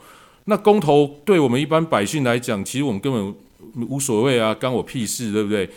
[0.46, 3.34] 那公投对我们一般百姓来讲，其实我们根本
[3.88, 5.70] 无所谓啊，干我屁事，对不对？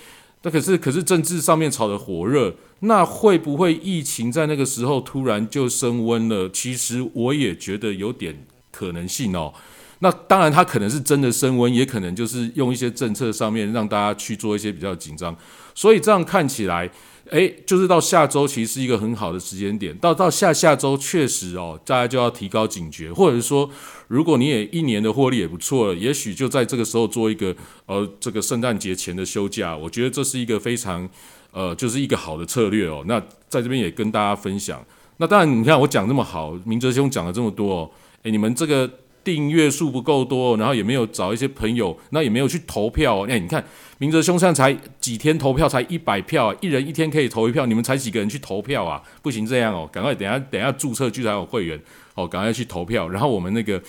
[0.46, 6.48] 那可是，可是政治上面炒得火热，那会不会疫情在那个时候突然就升温了？
[6.50, 9.52] 其实我也觉得有点可能性哦。
[10.00, 15.36] 那当然，它可能是真的升温，也可能就是用一些政策上面让大家去做一些比较紧张。
[15.74, 16.92] 所以这样看起来。
[17.32, 23.70] 诶，就是到下周其实是一个很好的时间点，到到下下周确实哦，大家就要提高警觉，或者是说，
[24.08, 27.56] 如果你也一年的获利也不错了，也许就在这个时候做一个
[27.88, 31.10] 呃这个圣诞节前的休假，我觉得这是一个非常
[31.52, 33.04] 呃就是一个好的策略哦。
[33.08, 33.20] 那
[33.50, 34.86] 在这边也跟大家分享。
[35.18, 37.92] 那当然，你看我讲这么好，明哲兄讲了这么多，哦，
[38.24, 38.90] 诶，你们这个。
[39.26, 43.26] 订阅数不够多，然后也没有找一些朋友，那也没有去投票。
[43.28, 43.66] 哎，你看
[43.98, 44.72] 明哲兄上才
[45.02, 49.02] 几天投票才一百票，一人一天可以投一票，你们才几个人去投票啊？
[49.24, 51.82] 不行这样哦，赶快等下等下注册聚财有会员
[52.14, 53.10] 哦，赶快去投票。
[53.10, 53.82] 然后我们那个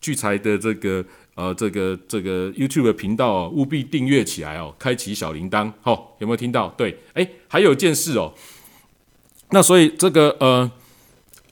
[0.00, 5.72] 聚财的这个呃这个这个 YouTube 频道务必订阅起来哦，开启小铃铛。
[5.82, 6.68] 好，有没有听到？
[6.76, 8.32] 对，哎，还有一件事哦，
[9.50, 10.70] 那所以这个呃。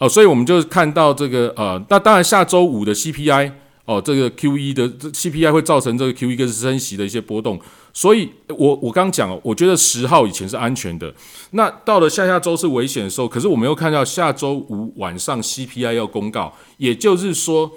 [0.03, 3.53] 哦，所以我们就看到这个呃，那当然下周五的 CPI
[3.85, 7.61] 哦，这个 Q E 的 CPI 会造成这个 Q E 跟升息的一些波动。
[7.93, 11.15] 所以，我我刚讲，我觉得十号以前是安全的，
[11.53, 13.29] 那到了下下周是危险的时候。
[13.29, 17.71] 可是我们又看到下周五晚上 CPI 要公告，也就是说，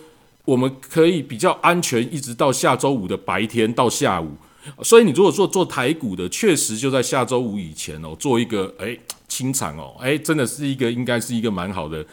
[0.45, 4.31] 我们可以比较安全，一直到下周五的白天到下午。
[4.81, 8.99] 所以，你如果做做台股的，确实就在下周五以前哦，做一个诶。
[9.27, 12.05] 清场哦，哎，真的是一个应该是一个蛮好的、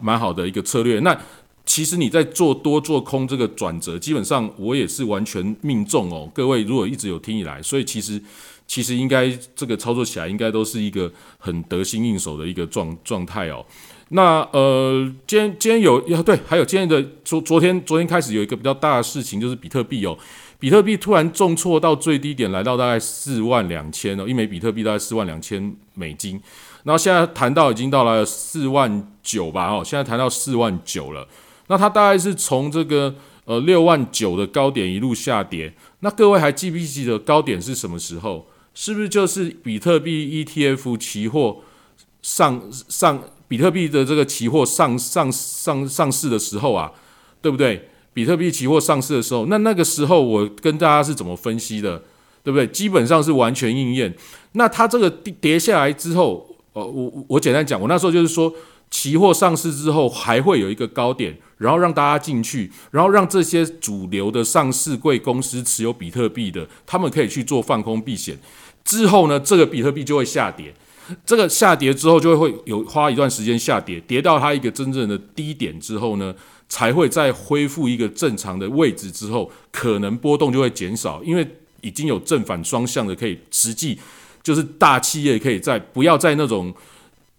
[0.00, 1.00] 蛮好的一个策略。
[1.00, 1.18] 那
[1.66, 6.30] 其实你在做多做空这个转折，基本上我也是完全命中哦。
[6.34, 8.20] 各位如果一直有听以来，所以其实
[8.66, 13.64] 其实应该这个操作起来应该都是一个很得心应手的一个状状态哦。
[14.10, 20.16] 那呃，今天今天有对，还有今天的昨昨天昨天开始有一个比较大的事情，就是比特币哦。
[20.58, 26.40] 比特币突然重挫到最低点，来到大概四万两千哦，一枚比特币大概四万两千美金。
[26.84, 31.26] 然后现在谈到已经到了四万九吧，哦，现在谈到四万九了。
[31.68, 35.72] 那它大概是从这个呃六万九的高点一路下跌。
[36.00, 38.46] 那各位还记不记得高点是什么时候？
[38.74, 41.58] 是不是就是比特币 ETF 期货
[42.22, 46.92] 上上比特币的这个期货上上上上市的时候啊？
[47.40, 47.90] 对不对？
[48.14, 52.02] 比特币期货上市的时候，那那个时候我跟大家是怎么分析的，
[52.42, 52.66] 对不对？
[52.68, 54.14] 基本上是完全应验。
[54.52, 58.54] 那它这个跌下来之后，呃，我我简单讲，我那时候就是说，
[58.90, 68.38] 期货上市之后还会有一个高点，然后让大家进去，然后让这些主流的上市贵公司持有比特币的，他们可以去做放空避险。
[68.84, 70.72] 之后呢，这个比特币就会下跌。
[71.26, 76.34] 这个下跌之后就会会有花一段时间下跌，跌到它一个真正的低点之后呢？
[76.68, 81.46] 才会在恢复一个正常的位置之后，可能波动就会减少，因为
[81.82, 83.98] 已经有正反双向的可以实际，
[84.42, 86.74] 就是大企业可以在不要在那种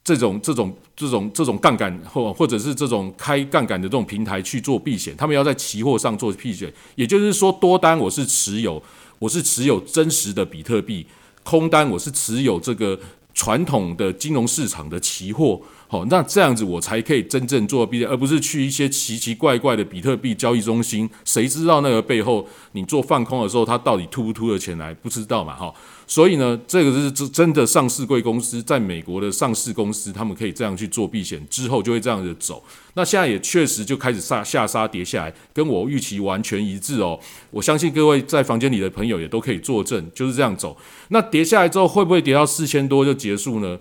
[0.03, 8.82] 这种这种这种这种杠杆或或者是这种开杠杆的这种平台去做避险，他们要在期货上做避险，也就是说多单我是持有
[9.19, 11.05] 我是持有真实的比特币，
[11.43, 12.97] 空单我是持有这个
[13.34, 15.59] 传统的金融市场的期货。
[15.88, 25.55] 好，那这样子我才可以真正做币，而不是去一些奇奇怪怪的比特币交易中心，谁知道那个背后你做放空的时候，它到底突不突的钱来，不知道嘛？
[25.55, 25.71] 哈。
[26.07, 32.63] 所以呢，这个是真真的上市贵公司，在美国的上市公司，他们可以这样去做避险，之后就会这样子走。
[32.95, 37.19] 那现在也确实就开始下下杀跌下来，跟我预期完全一致哦。
[37.51, 40.75] 我相信各位在房间里的朋友也都可以作证，就是这样走。
[41.09, 43.77] 那跌下来之后，会不会跌到四千多就结束呢？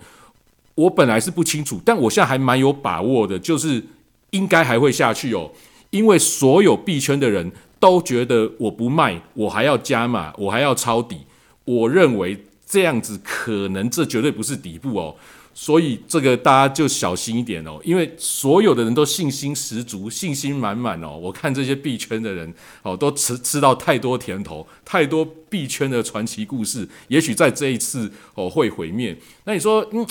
[0.75, 3.83] 我本来是不清楚，但我现在还蛮有把握的，就是
[4.31, 5.51] 应该还会下去哦，
[5.91, 11.19] 因为所有币圈的人都觉得我不卖，我还要加码，我还要抄底。
[11.65, 15.15] 我认为这样子可能这绝对不是底部哦，
[15.55, 21.17] 所以这个大家就小心一点哦，因为所有的人都信心十足、信心满满哦。
[21.17, 22.53] 我看这些币圈的人
[22.83, 29.17] 哦，都吃吃到太多甜头，太多币圈的传奇故事，也许在这一次哦会毁灭。
[29.45, 30.05] 那你说，嗯？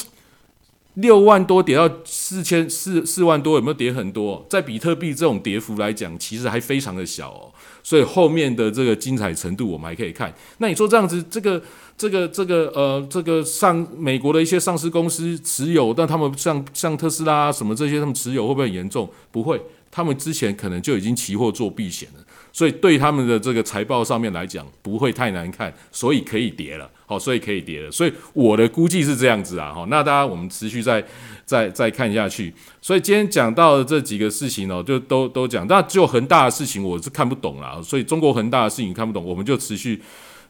[0.96, 4.46] 六万多跌到四千四四万多，有没有跌很多？
[4.50, 7.52] 在比特币这种跌幅来讲，其实还非常的小哦。
[7.82, 10.34] 所以后面的这个精彩程度，我们还可以看。
[10.60, 11.62] 那你说这样子，这个
[11.98, 19.10] 这个这个呃，这个上美国的一些上市公司持有，但他们像像特斯拉什么这些，他们持有会不会很严重？
[19.32, 19.60] 不会，
[19.91, 22.24] 他们之前可能就已经期货做避险了。
[22.54, 27.91] 所以对他们的这个财报上面来讲，不会太难看，所以可以跌了，哦，所以可以跌了。
[27.91, 29.86] 所以我的估计是这样子啊，哈。
[29.89, 31.03] 那大家我们持续再
[31.45, 32.53] 再再看下去。
[32.82, 37.80] 所以今天讲到的这几个事情哦，就都都讲，那只有恒大的事情我是看不懂啦。
[37.84, 40.01] 所以中国恒大的事情看不懂，我们就持续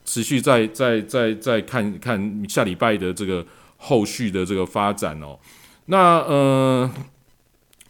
[0.05, 3.45] 持续再再再再看看下礼拜的这个
[3.77, 5.37] 后续的这个发展哦。
[5.87, 6.91] 那呃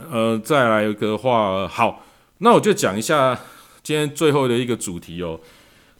[0.09, 2.03] 呃再来一个话，好，
[2.39, 3.39] 那我就讲一下。
[3.85, 5.37] 今天最后的一个主题哦，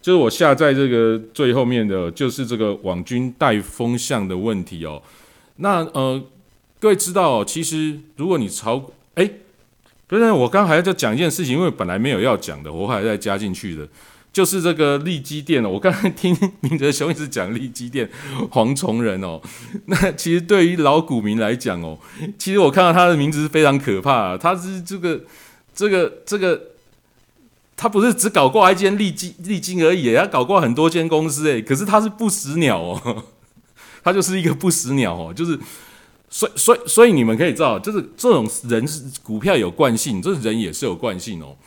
[0.04, 5.01] 就是我下在这个最后面的，就是这个网军带风向的问题哦。
[5.56, 6.22] 那呃，
[6.78, 9.32] 各位知道，其实如果你朝哎，
[10.06, 13.88] 不是，我刚还在讲一件事情，因为本来没有要讲的，我还在加进去的，
[14.34, 15.70] 就是这个利基店哦。
[15.70, 18.10] 我刚才听 明哲兄一直讲利基店
[18.51, 19.41] 黄崇仁哦，
[19.86, 21.97] 那其实对于老股民来讲哦，
[22.38, 25.22] 其实我看到他的名字是非常可怕，他是这个
[25.74, 26.72] 这个这个。
[27.84, 31.62] 他不是只搞过一间利金利金而已，他搞过很多间公司诶。
[31.62, 33.26] 可是他是不死鸟哦，
[34.02, 35.60] 他就是一个不死鸟哦，就是
[36.30, 41.58] 所以所以所以你们可以知道，就是这种人是股票有惯性，这人也是有惯性哦。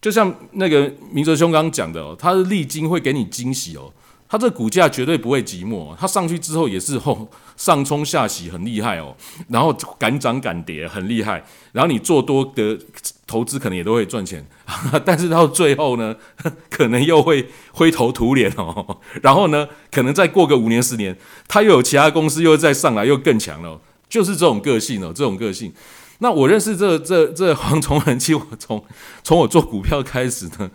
[0.00, 3.92] 就像那个明哲兄刚刚讲的哦，他的利金会给你惊喜哦。
[4.32, 7.28] 它这股价绝对不会寂寞，它上去之后也是后
[7.58, 9.16] 上冲下洗很厉害哦，
[9.48, 12.78] 然后敢涨敢跌很厉害，然后你做多的
[13.26, 14.46] 投资可能也都会赚钱，
[15.04, 16.14] 但是到最后呢，
[16.70, 21.18] 可能又会灰头土脸哦，然后呢，可能再过个五年十年，
[21.48, 25.72] 它又有其他公司又再上来又更强了，就是这种个性哦，这种个性。
[26.20, 28.84] 那我认识这这这黄崇仁，其实我从
[29.24, 30.70] 从我做股票开始呢，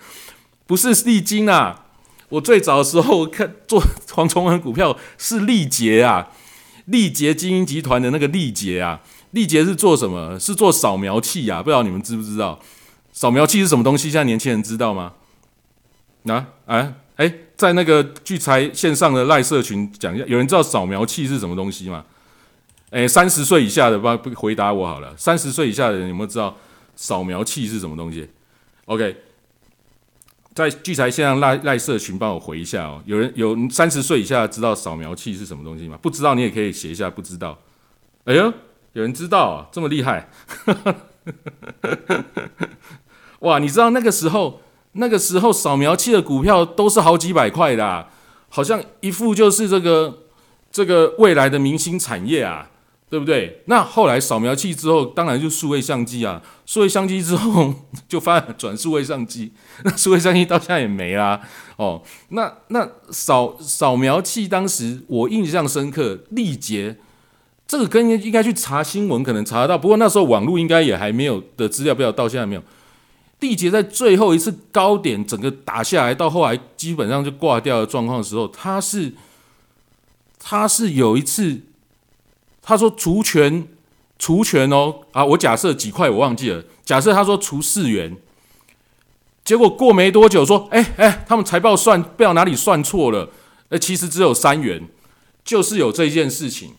[0.68, 1.84] 不是利金啊。
[2.36, 3.82] 我最早的时候看做
[4.12, 6.30] 黄崇文股票是力捷啊，
[6.86, 10.38] 力捷精英集团的那个力捷啊，力捷是做什么？
[10.38, 12.60] 是做扫描器啊，不知道你们知不知道？
[13.14, 14.12] 扫描器是什么东西？
[14.12, 15.14] 现在年轻人知道吗？
[16.28, 22.04] 啊啊哎，在那个聚财线上的赖社群讲一下，有人知道扫描器是什么东西吗？
[22.90, 26.58] 哎，三十岁以下的不不回答我好了，三十岁以下的人有没有知道
[26.98, 28.28] 扫描器是什么东西
[28.88, 29.22] ？OK。
[30.56, 36.00] 在聚财线上赖赖社群帮我回一下哦，有人有三十岁以下知道扫描器是什么东西吗？
[36.02, 37.60] 不知道你也可以写一下不知道。
[38.24, 38.54] 哎呦，
[38.94, 40.30] 有人知道，这么厉害！
[43.40, 44.62] 哇，你知道那个时候
[44.94, 48.08] 那个时候扫描器的股票都是好几百块的，
[48.48, 50.20] 好像一副就是这个
[50.72, 52.70] 这个未来的明星产业啊。
[53.08, 53.62] 对不对？
[53.66, 56.42] 那后来扫描器之后，当然就数位相机啊。
[56.66, 57.74] 数位相机之后
[58.10, 59.54] 就发展转数位相机，
[59.86, 61.40] 那数位相机到现在也没啦。
[61.78, 66.98] 哦，那那扫扫描器当时我印象深刻，力捷
[67.68, 72.64] 这个跟应该去查新闻可能查得到，不过那时候网络应该也还没有的资料，不知道到现在没有。
[73.40, 79.14] 力捷在最后一次高点整个打下来，到后来基本上就挂掉的状况的时候，它是
[80.40, 81.62] 它是有一次。
[82.68, 83.68] 他说除权，
[84.18, 85.24] 除权哦啊！
[85.24, 86.64] 我假设几块我忘记了。
[86.84, 88.18] 假设他说除四元，
[89.44, 93.30] 结果过没多久说，哎哎，他们财报算不知道哪里算错了，
[93.70, 94.82] 哎，其实只有三元，
[95.44, 96.72] 就是有这一件事情。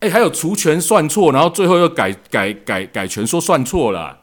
[0.00, 4.18] 哎，还有除权算错，然后最后又改改改改权说算错了。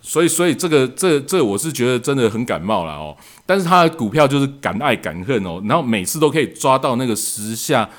[0.00, 3.16] 所以所以这个这这我是觉得真的很感冒了哦。
[3.44, 7.90] 但是他的股票就是敢爱敢恨哦，然后每次都可以抓到那个时下。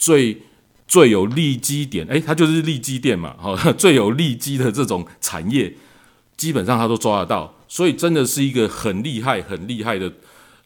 [0.00, 0.40] 最
[0.88, 5.72] 最有利基点，哎，它就是利基店嘛， 哈，最有利基的这种产业，
[6.38, 10.10] 基本上他都抓得到，所以真的是一个很厉害、很厉害的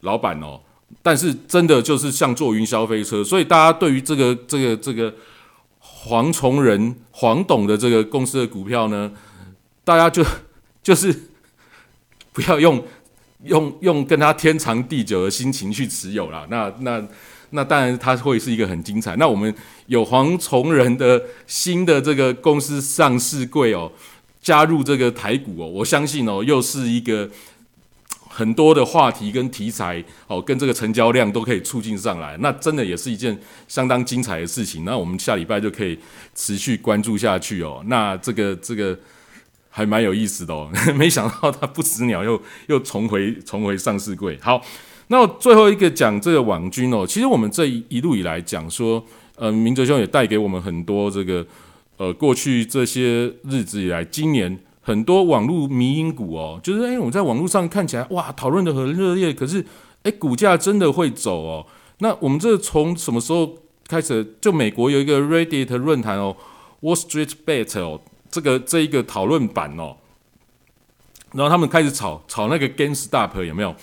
[0.03, 0.61] 老板哦。
[1.03, 5.13] 但是真的就是像坐云霄飞车，所以大家对于这个、这个、这个
[5.81, 9.11] 黄崇仁、黄董的这个公司的股票呢，
[9.83, 10.25] 大家就
[10.81, 11.13] 就是
[12.33, 12.83] 不要用
[13.43, 17.05] 用用跟他天长地久的心情去持有了，那那。
[17.55, 19.15] 那当然，它会是一个很精彩。
[19.15, 19.55] 那我们
[19.87, 23.93] 有黄崇仁的新的这个公司上市柜哦，
[24.43, 27.31] 加入这个台股哦，我相信哦，又是一个
[28.29, 32.37] 很多的话题跟题材哦，跟这个成交量都可以促进上来。
[32.41, 33.39] 那真的也是一件
[33.69, 34.85] 相当精彩的事情。
[34.85, 35.97] 那我们下礼拜就可以
[36.35, 37.81] 持续关注下去哦。
[37.87, 38.99] 那这个这个
[39.71, 44.37] 还蛮有意思的哦，没想到它不死鸟又又重回重回上市柜。
[44.43, 44.61] 好。
[45.09, 49.05] 那最后一个讲这个网军哦，其实我们这一路以来讲说，
[49.37, 51.47] 呃，明哲兄也带给我们很多这个，
[51.99, 59.65] 呃，过去这些日子以来，今年很多网络迷因股哦，就是哎，我在网络上看起来哇，讨论的很热烈，可是
[60.05, 61.67] 哎，股价真的会走哦。
[61.99, 64.37] 那我们这从什么时候开始？
[64.41, 66.35] 就美国有一个 Reddit 论坛哦
[66.81, 68.01] ，Wall Street Bet 哦，
[68.31, 69.97] 这个这一个讨论版哦，
[71.33, 73.75] 然后他们开始炒炒那个 GameStop 有没有？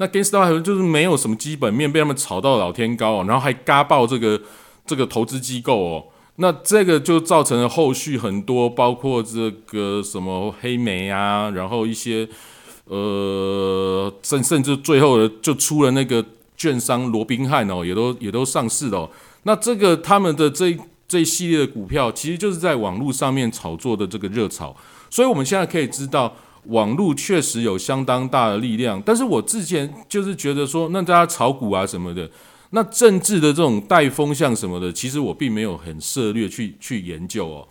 [0.00, 4.40] 那 GameStop 就是没有什么基本面，被他们炒到老天高哦，然后还嘎爆这个。
[4.86, 6.04] 这个投资机构哦，
[6.36, 12.28] 那这个就造成了后续很多，包括这个什么黑莓啊，然后一些
[12.86, 16.24] 呃，甚甚至最后的就出了那个
[16.56, 19.08] 券商罗宾汉哦，也都也都上市了。
[19.44, 20.76] 那这个他们的这
[21.06, 24.74] 这一系列的股票，其实就是在网络上面炒作的这个热潮。
[25.08, 26.34] 所以我们现在可以知道，
[26.66, 29.00] 网络确实有相当大的力量。
[29.04, 32.30] 但是我之前就是觉得说，那大家炒股啊什么的。
[32.72, 37.66] 那政治的这种带风向什么的，其实我并没有很涉略去去研究哦。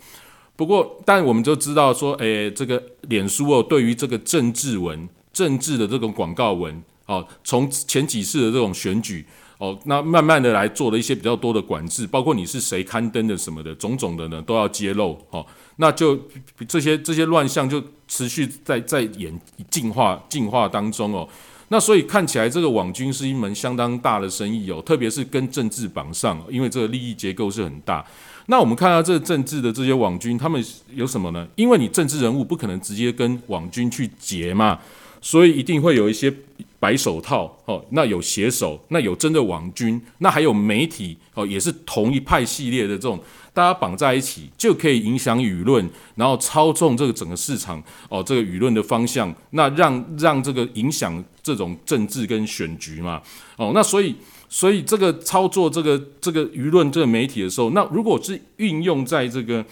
[0.56, 9.24] 不过，但我们就知道说，诶，这个脸书哦，对于这个政治文、政治的这种广告文，哦，从前几次的这种选举，
[9.56, 15.46] 哦，那慢慢的来做了一些比较多的管制，包括你是谁刊登的什么的，种种的呢，都要揭露哦。
[15.80, 16.20] 那就
[16.68, 19.32] 这些这些乱象就持续在在演
[19.70, 21.26] 进化进化当中哦。
[21.68, 28.04] 那所以看起来这个网军是一门相当大的生意哦，特别是跟政治绑上，因为这个利益结构是很大。
[28.46, 30.62] 那我们看到这政治的这些网军，他们
[30.92, 31.48] 有什么呢？
[31.56, 34.78] 因为你政治人物不可能直接跟网军去结嘛，
[35.22, 36.30] 所以一定会有一些
[36.78, 37.82] 白手套哦。
[37.90, 43.18] 那有携手，那有真的网军，那还有媒体哦，也是同一派系列的这种。
[43.52, 53.20] 大家绑在一起就可以影响舆论，然后操纵这个整个市场哦，这个舆论的方向，那让让这个影响这种政治跟选举嘛
[53.56, 54.14] 哦，那所以
[54.48, 59.64] 所以这个操作这个这个舆论这个媒体的时候，那如果是运用在这个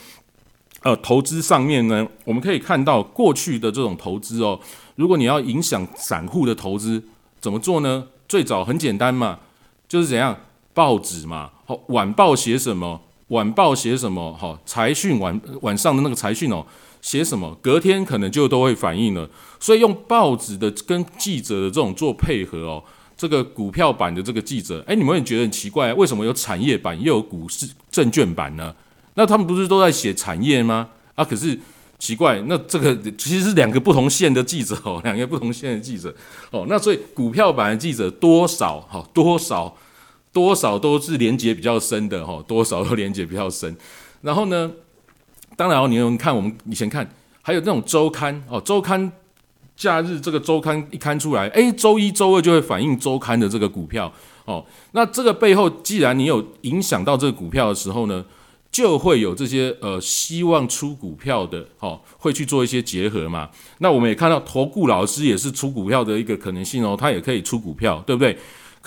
[0.83, 4.59] 呃投资上面呢，我们可以看到过去的这种投资哦，
[4.97, 7.03] 如果你要影响散户的投资，
[7.41, 8.07] 怎么做呢？
[8.29, 9.39] 最早很简单嘛，
[9.89, 10.37] 就是怎样
[10.75, 13.01] 报纸嘛，好晚报写什么？
[13.29, 14.33] 晚报写什么？
[14.35, 16.65] 哈，财讯晚晚上的那个财讯哦，
[17.03, 17.55] 写什么？
[17.61, 19.29] 隔天可能就都会反映了。
[19.61, 22.83] 所以用报纸的跟记者的这种做配合哦，
[23.17, 28.75] 这个股票版的这个记者，哎，你们会觉得很奇怪，为什么有产业版又有股市证券版呢？
[29.15, 30.89] 那他们不是都在写产业吗？
[31.15, 31.59] 啊，可是
[31.99, 36.15] 奇怪，那这个其实是两个不同线的记者哦，两个不同线的记者
[36.51, 39.77] 哦，那所以股票版的记者多少哈多少。
[40.39, 43.77] 多少都是连接比较深的哈，多少都连接比较深。
[44.23, 44.71] 然后呢，
[45.57, 47.13] 当然哦，你们看我们以前看，
[47.43, 49.11] 还有那种周刊哦，周刊
[49.77, 54.13] 假日这个周刊一刊出来，哎，周一周二就会反映周刊的这个股票
[54.45, 54.65] 哦。
[54.93, 58.25] 那这个背后，既然你有影响到这个股票的时候呢，
[58.71, 63.51] 就会有这些呃希望出股票的哦，会去做一些结合嘛。
[63.79, 68.39] 那我们也看到投顾老师也是出股票的一个可能性哦，他也可以出股票，对不对？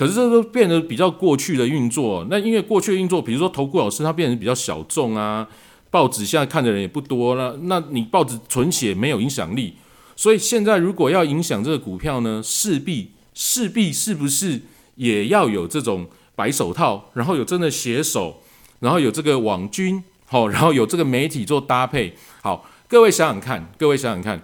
[0.02, 5.48] 可是这都变得比较过去的运作，那因为过去的运作，比如说投顾老师他变成比较小众啊，
[5.92, 9.76] 报纸现在看的人也不多了，那你报纸纯写没有影响力，
[10.16, 14.62] 所以现在如果要影响这个股票呢，势必势必是不是
[14.96, 18.42] 也要有这种白手套，然后有真的写手，
[18.80, 24.42] 然后有这个网军，好，然后有这个媒体做搭配，好，各位想想看，各位想想看，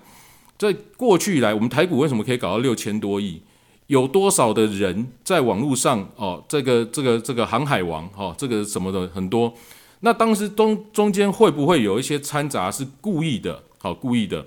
[0.60, 3.42] 在过去以来，我们台股为什么可以搞到六千多亿？
[3.88, 6.44] 有多少的人在网络上哦？
[6.48, 9.54] 这个这个这个航海王哦，这个什么的很多。
[10.02, 13.64] 那当时中中间会不会有一些掺杂是故意的？
[13.80, 14.46] 好，故意的。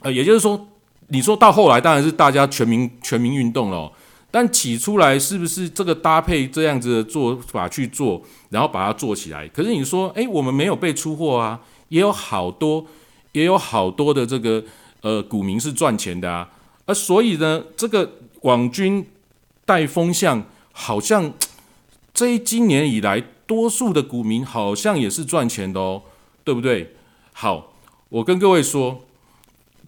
[0.00, 0.66] 呃，也就是说，
[1.08, 3.92] 你说到后来当然是大家全民全民运动了。
[4.30, 9.46] 但起出来是不是这个搭配这样子的做法去做，然后把它做起来？
[9.48, 12.86] 可是你说，诶，我们没有被出货啊，也有好多
[13.32, 14.64] 也有好多的这个
[15.02, 16.48] 呃股民是赚钱的啊。
[16.86, 18.10] 而所以呢，这个。
[18.42, 19.06] 网军
[19.64, 21.32] 带风向，好像
[22.14, 26.02] 这一今年以来，多数的股民好像也是赚钱的哦，
[26.44, 26.94] 对不对？
[27.32, 27.72] 好，
[28.08, 29.00] 我跟各位说，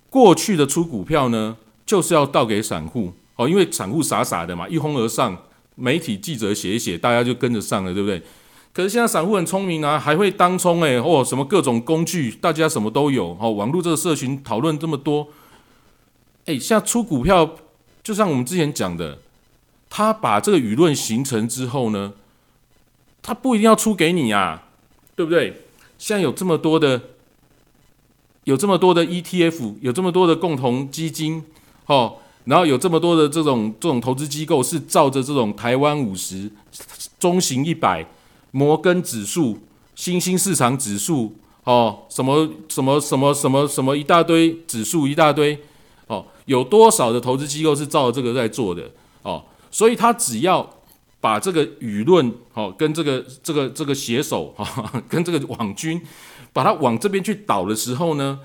[0.09, 5.37] 过去的出股票呢，就是要倒给散户哦，因为散户傻傻的嘛，一哄而上，
[5.75, 8.23] 媒体记者写一写，大家就跟着上了，对不对？
[8.73, 15.29] 可是现在散户很聪明啊，还会当冲诶，哦，什么各种工具，大家什么都有哦，网络这个社群讨论这么多，
[16.45, 17.57] 诶，现在出股票。
[18.03, 19.19] 就像我们之前讲的，
[19.89, 22.15] 他把这个舆论形成之后呢，
[23.23, 24.69] 他不一定要出给你啊，
[25.15, 25.63] 对不对？
[25.99, 27.03] 现在有这么多的，
[28.45, 31.45] 有这么多的 ETF，有这么多的共同基金，
[31.87, 36.51] 哦，然后有这么多的这种这种投资机构是照着这种台湾五十、
[37.19, 38.07] 中型一百，
[38.51, 39.59] 摩根指数、
[39.95, 45.63] 新兴市场指数，哦，什么什么什么什么什么一大堆指数一大堆，
[46.11, 48.83] 哦，有多少的投资机构是照这个在做的，
[49.23, 50.69] 哦，所以他只要
[51.21, 56.03] 把这个舆论，哦，跟这个这个这个写手，哈，跟这个网军，
[56.53, 58.41] 把它往这边去导的时候呢？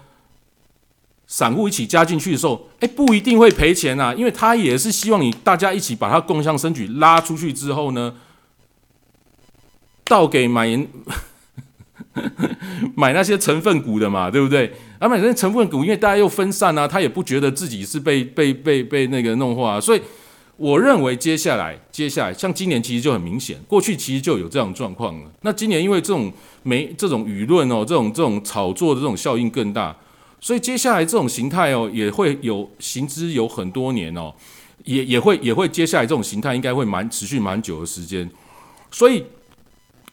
[1.28, 8.14] 散户一起加进去的时候，哎，不一定会赔钱啊，因为他也是希望你大家一起把它共享升举拉出去之后呢，
[10.04, 10.68] 倒给买
[12.96, 14.72] 买那些成分股的嘛，对不对？
[15.00, 20.02] 啊，买那些成分股，因为大家又分散啊，他也不觉得自己是被被被被那个弄化，所以
[20.58, 25.32] 我认为接下来接下来像今年其实就很明显，过去其实就有这样状况了。
[25.42, 26.32] 那今年因为这种
[26.64, 29.96] 没这种舆论哦，这种这种炒作的这种效应更大。
[30.40, 34.32] 所以接下来这种形态哦，也会有行之有很多年哦，
[34.84, 38.30] 也也会也会接下来这种形态应该会蛮持续蛮久的时间。
[38.92, 39.26] 所以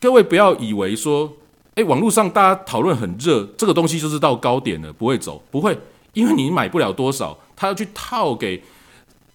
[0.01, 1.31] 各位不要以为说，
[1.75, 5.79] 哎，网络上大家讨论很热，这个东西就是到高点了，不会走，不会，
[6.13, 8.63] 因为你买不了多少，他要去套给，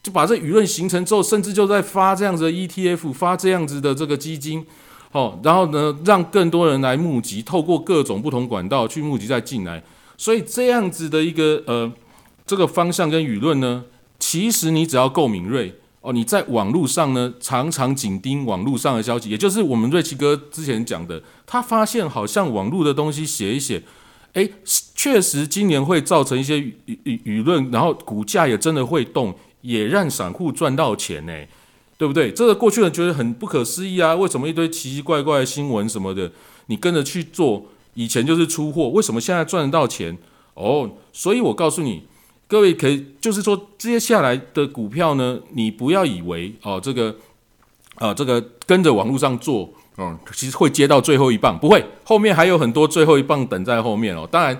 [0.04, 4.64] 就把这舆论形成之后，甚至就在发这样子的 ETF，发这样子的这个基金，
[5.14, 9.82] 哦，然后呢，让更多人来募集，透过各种不同管道去募集再进来。
[10.16, 11.92] 所以这样子的一个呃
[12.46, 13.86] 这个方向跟舆论呢，
[14.20, 15.74] 其实你只要够敏锐
[16.08, 23.84] 哦，你在网络上呢常常紧盯网络上的消息，也就是我们瑞奇哥之前讲的，他发现好像网络的东西写一写，
[24.32, 24.50] 诶，
[24.96, 26.74] 确实今年会造成一些舆
[27.04, 31.34] 舆论，然后股价也真的会动，也让散户赚到钱呢，
[31.98, 32.32] 对不对？
[32.32, 36.32] 这个过去人觉得很不可思议啊，为什么一堆奇奇怪怪的新闻什么的，
[36.68, 37.66] 你跟着去做？
[37.96, 40.18] 以前就是出货，为什么现在赚得到钱？
[40.54, 42.04] 哦，所以我告诉你，
[42.48, 47.16] 各位可以就是说，接下来的股票呢，你不要以为哦，这个，
[47.96, 54.28] 呃，这个跟着网络上做，嗯，其实会接到最后一棒，不会，后面还有很多最后一棒等在后面哦。
[54.32, 54.60] 当然。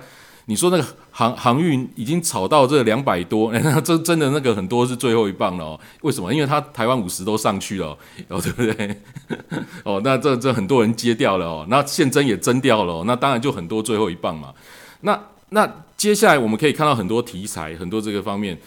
[0.50, 5.80] 你说那个航航运已经炒到这两百多，那 这真的那个很多是最后一棒了哦。
[6.00, 6.32] 为什么？
[6.32, 7.88] 因为它台湾五十都上去了，
[8.28, 8.96] 哦，对不对？
[9.84, 14.54] 哦，那这这很多人接掉了哦，那现增也增掉了，那当然就很多最后一棒嘛。
[15.02, 15.20] 那
[15.50, 18.58] 那接下来我们可以看到很多题材，很多这个方面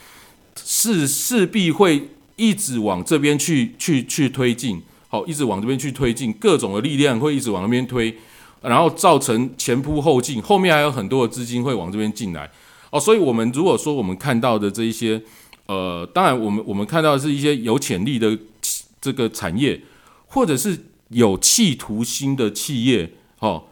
[0.63, 8.15] 是势必会一直往这边去去去推进，好，一直往这边去推进，各种的力量会一直往那边推。
[8.61, 12.47] 然后造成前仆后继，后面还有很多的资金会往这边进来
[12.91, 15.19] 哦，所以我们如果说我们看到的这一些，
[15.65, 18.37] 呃，当然我们我们看到的是一些有潜力的
[19.01, 19.81] 这个产业，
[20.27, 20.77] 或者是
[21.09, 23.09] 有企图心的企业，
[23.39, 23.63] 哦，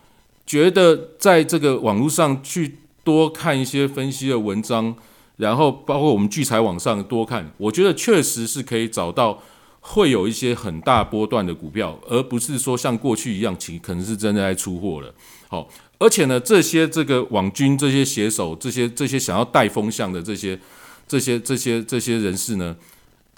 [0.48, 2.78] 觉得在这个网络上去
[3.10, 4.96] 多看一些分析的文章，
[5.38, 9.42] 然后包括我们聚财网上多看，我觉得确实是可以找到。
[9.82, 15.12] 会有一些很大波段的股票，而不是说像过去一样，其可能是真的在出货了。
[15.48, 15.66] 好，
[15.98, 20.60] 而且呢，这些这个网军、这些写手、这些这些想要带风向的这些
[21.08, 22.76] 这些这些这些人士呢，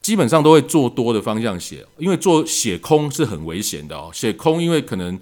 [0.01, 4.09] 基本上都会做多的方向写，因为做写空是很危险的哦。
[4.11, 5.17] 写空，因为可能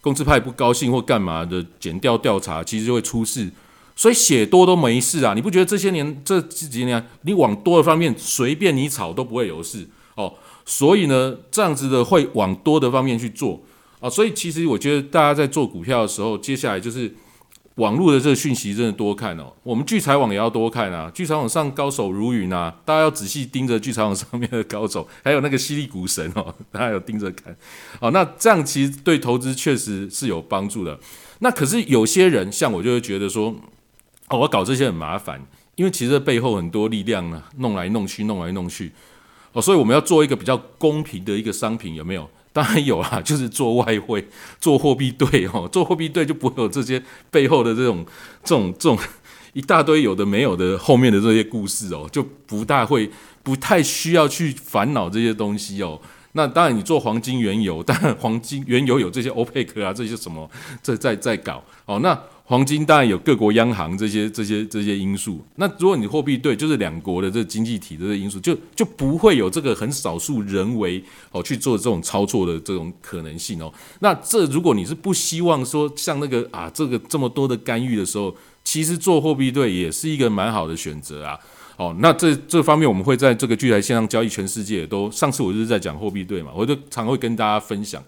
[0.00, 3.48] 公司派不高兴或干嘛的，减掉调查，其实就会出事。
[3.96, 5.34] 所以写多都没事啊。
[5.34, 10.34] 你不觉得这些年这几年，你往多的方面随便你炒都不会有事哦？
[10.64, 13.60] 所以呢，这样子的会往多的方面去做
[14.00, 17.14] 啊，所以其实我觉得大家在做股票的时候，接下来就是
[17.76, 19.52] 网络的这个讯息真的多看哦。
[19.62, 27.54] 我们聚财网也要多看啊，聚财网上高手如云啊，大家要仔细盯着聚财网上面的高手，还有那个犀利股神哦，大家要盯着看。
[28.00, 30.98] 好，那这样其实对投资确实是有帮助的。
[31.40, 33.54] 那可是有些人像我就会觉得说，
[34.34, 35.40] 哦，我搞这些很麻烦，
[35.76, 38.90] 因为其实背后很多力量呢，弄来弄去，弄来弄去。
[39.52, 42.28] 哦，所以我们要做一个比较公平的一个商品，有没有？
[42.52, 44.26] 当然有啊， 就是做外汇、
[44.60, 47.00] 做货币对哦，做货币对就不会有这些
[47.30, 48.04] 背后的这种、
[48.42, 48.98] 这种、这种
[49.52, 53.08] 一大堆有的没有的后面的这些故事哦，就不大会、
[53.42, 56.00] 不太需要去烦恼这些东西哦。
[56.32, 60.50] 那当然，你做黄金、原油，当然黄金、原油有这些欧佩克啊，这些什么
[60.82, 62.20] 在在在搞哦，那。
[62.46, 71.02] 黄金当然有各国央行这些这些这些因素，那如果你货币对，就是两国的这经济体的这因素，就就不会有这个很少数人为
[71.32, 73.72] 哦去做这种操作的这种可能性哦。
[74.00, 81.38] 那这如果你是不希望说像那个啊这个这么多的干预的时候，其实做货币对也是一个蛮好的选择啊。
[81.76, 88.00] 哦，那这这方面我们会在这个聚财线上交易全世界都，上次我就是在讲货币对嘛，我就常会跟大家分享。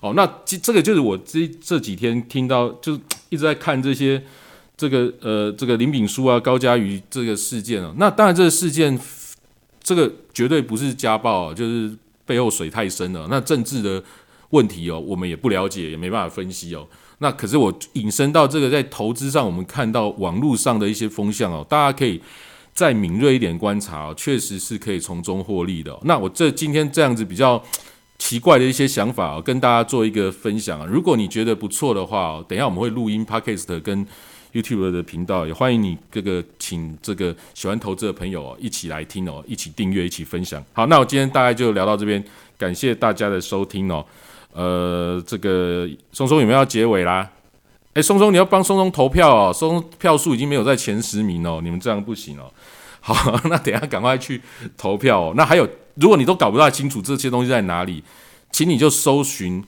[0.00, 2.98] 哦，那这这个就是我这这几天听到，就
[3.34, 4.22] 一直在看这些
[4.76, 7.92] 这个呃这个林炳书啊、高嘉瑜这个事件哦。
[7.98, 8.98] 那当然，这个事件
[9.82, 11.94] 这个绝对不是家暴，就是
[12.24, 13.26] 背后水太深了。
[13.28, 14.02] 那政治的
[14.50, 16.86] 问题哦，我们也不了解，也没办法分析哦。
[17.18, 22.20] 那可是我引申到这个，在投资上，我们看到网络上的一些风向哦，大家可以
[22.72, 25.96] 再敏锐一点观察哦，确实是可以从中获利的。
[26.02, 27.62] 那我这今天这样子比较
[28.24, 30.86] 奇怪的一些想法哦，跟大家做一个分享啊。
[30.90, 34.06] 如果你觉得不错的话哦，等一下我们会录音 podcast 跟
[34.54, 40.64] YouTube 的频道，也欢迎你这个请这个喜欢投资的朋友哦一起来听哦，一起订阅，一起分享。
[40.72, 42.24] 好，那我今天大概就聊到这边，
[42.56, 44.02] 感谢大家的收听哦。
[44.54, 47.30] 呃，这个松松有没有要结尾啦？
[47.92, 52.50] 哎，松松你要帮松松投票哦，松松票数已经没有在前十名哦，你们这样不行哦。
[53.06, 54.40] 好，那等下赶快去
[54.78, 55.34] 投票哦。
[55.36, 58.02] 那还有，如果你都搞不太清楚这些东西在哪里，
[58.50, 59.62] 请你就搜寻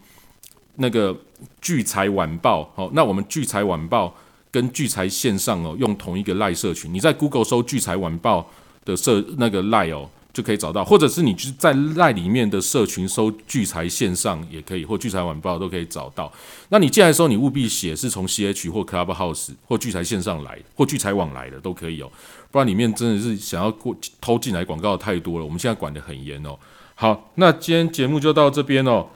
[0.77, 1.15] 那个
[1.61, 2.73] 聚财晚报。
[2.75, 4.15] 好，那我们聚财晚报
[4.51, 6.91] 跟聚财线上哦，用同一个赖社群。
[6.91, 8.51] 你在 Google 搜聚财晚报
[8.87, 10.09] 的社那个赖哦。
[10.37, 16.31] 就可以找到，或者是你就是在赖里面的社群搜聚财线上也可以，或聚财晚报都可以找到。
[16.69, 22.13] 那你进来的时候，你务必写是从 CH 或 Clubhouse 或聚财线上来，或聚财网来的都可以哦。
[22.57, 26.57] 不然里面真的是想要过偷进来广告太多了，我们现在管得很严哦。
[26.95, 29.07] 好，那今天节目就到这边哦，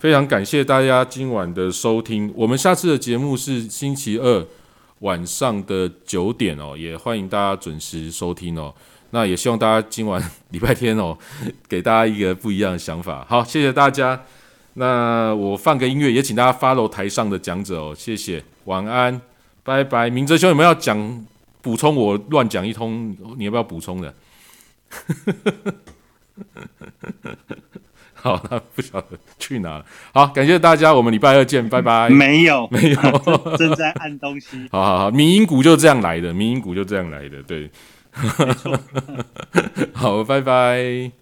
[0.00, 2.28] 非常感谢大家今晚的收听。
[2.34, 4.44] 我们下次的节目是星期二
[4.98, 8.74] 晚上的九点哦，也欢迎大家准时收听哦。
[9.10, 10.20] 那也希望大家今晚
[10.50, 11.16] 礼拜天哦，
[11.68, 13.24] 给大家一个不一样的想法。
[13.28, 14.20] 好，谢谢大家。
[14.74, 17.94] 那我放个音乐，也请大家 follow 台上的讲者哦。
[17.96, 19.20] 谢谢，晚安，
[19.62, 20.10] 拜拜。
[20.10, 21.24] 明哲兄有没有要讲
[21.62, 21.94] 补充？
[21.94, 24.14] 我乱讲一通，你要不要补充的？
[28.20, 29.84] 好，那不晓得去哪了。
[30.12, 32.08] 好，感谢大家，我们礼拜二见，拜拜。
[32.08, 32.96] 没有， 没有，
[33.56, 34.68] 正在按东西。
[34.72, 37.70] 好好好，民营股就这样来的，民营股就这样来的，对。
[39.92, 41.12] 好，拜拜。